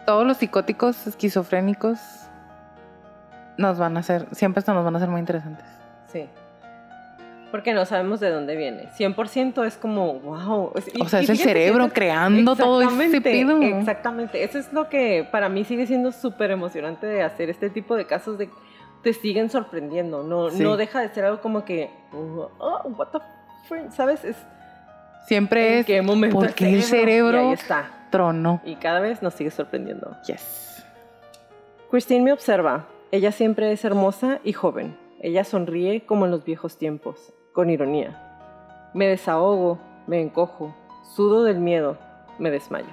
[0.07, 1.99] todos los psicóticos esquizofrénicos
[3.57, 5.65] nos van a hacer, siempre nos van a ser muy interesantes.
[6.13, 6.29] Sí.
[7.51, 8.89] Porque no sabemos de dónde viene.
[8.99, 10.73] 100% es como, wow.
[11.01, 13.61] o sea, es el cerebro creando todo ese pido.
[13.61, 14.45] Exactamente.
[14.45, 18.07] Eso es lo que para mí sigue siendo súper emocionante de hacer este tipo de
[18.07, 18.49] casos de
[19.03, 20.23] te siguen sorprendiendo.
[20.23, 23.19] No, no deja de ser algo como que, oh, what the
[23.69, 24.25] friend, ¿sabes?
[24.25, 24.37] Es,
[25.27, 27.91] Siempre es qué momento porque el cerebro, está.
[28.11, 28.61] trono.
[28.65, 30.17] Y cada vez nos sigue sorprendiendo.
[30.27, 30.85] Yes.
[31.91, 32.87] Christine me observa.
[33.13, 34.97] Ella siempre es hermosa y joven.
[35.21, 38.91] Ella sonríe como en los viejos tiempos, con ironía.
[38.95, 41.97] Me desahogo, me encojo, sudo del miedo,
[42.39, 42.89] me desmayo.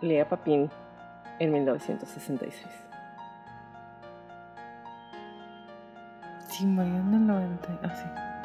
[0.00, 0.70] Lea Papín
[1.38, 2.66] en 1966.
[6.48, 7.80] Sí, murió en el 90.
[7.82, 8.35] Ah,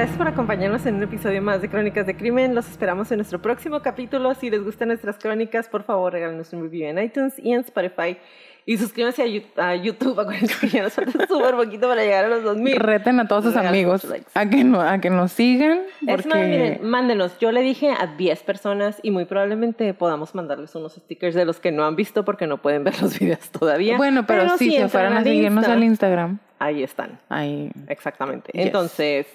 [0.00, 2.54] Gracias por acompañarnos en un episodio más de Crónicas de Crimen.
[2.54, 4.32] Los esperamos en nuestro próximo capítulo.
[4.32, 8.16] Si les gustan nuestras crónicas, por favor, regálenos un review en iTunes y en Spotify.
[8.64, 10.18] Y suscríbanse a YouTube.
[10.18, 12.76] Acuérdense que ya nos falta súper poquito para llegar a los 2000.
[12.76, 15.82] Reten a todos sus amigos a que, no, a que nos sigan.
[16.06, 17.38] Es más, miren, mándenos.
[17.38, 21.60] Yo le dije a 10 personas y muy probablemente podamos mandarles unos stickers de los
[21.60, 23.98] que no han visto porque no pueden ver los videos todavía.
[23.98, 26.38] Bueno, pero, si se fueran a seguirnos al Instagram.
[26.58, 27.20] Ahí están.
[27.28, 27.70] Ahí.
[27.88, 28.50] Exactamente.
[28.54, 29.26] Entonces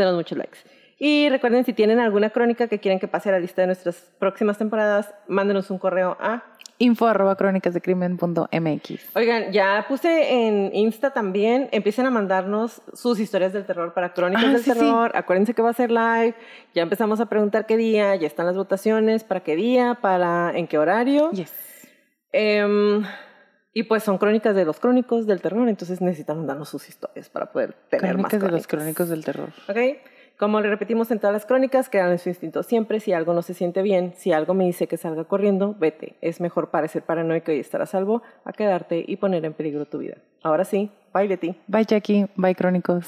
[0.00, 0.58] tenemos muchos likes.
[0.98, 3.96] Y recuerden, si tienen alguna crónica que quieren que pase a la lista de nuestras
[4.18, 6.42] próximas temporadas, mándenos un correo a
[6.78, 9.14] info arroba crónicasdecrimen.mx.
[9.14, 14.44] Oigan, ya puse en Insta también, empiecen a mandarnos sus historias del terror para Crónicas
[14.46, 15.12] ah, del Terror.
[15.14, 16.34] Acuérdense que va a ser live.
[16.74, 20.66] Ya empezamos a preguntar qué día, ya están las votaciones, para qué día, para en
[20.66, 21.30] qué horario.
[21.32, 21.52] Yes.
[22.32, 23.04] Em,
[23.72, 27.52] y pues son crónicas de los crónicos del terror, entonces necesitan mandarnos sus historias para
[27.52, 28.42] poder tener más crónicas.
[28.42, 29.50] de los crónicos del terror.
[29.68, 29.76] ¿Ok?
[30.38, 32.98] Como le repetimos en todas las crónicas, crean en su instinto siempre.
[33.00, 36.16] Si algo no se siente bien, si algo me dice que salga corriendo, vete.
[36.22, 39.98] Es mejor parecer paranoico y estar a salvo a quedarte y poner en peligro tu
[39.98, 40.16] vida.
[40.42, 41.56] Ahora sí, bye Betty.
[41.66, 43.06] Bye Jackie, bye crónicos.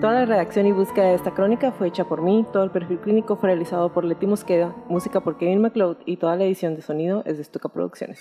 [0.00, 3.00] Toda la redacción y búsqueda de esta crónica fue hecha por mí, todo el perfil
[3.00, 6.82] clínico fue realizado por Leti Mosqueda, música por Kevin McLeod y toda la edición de
[6.82, 8.20] sonido es de Stuka Producciones.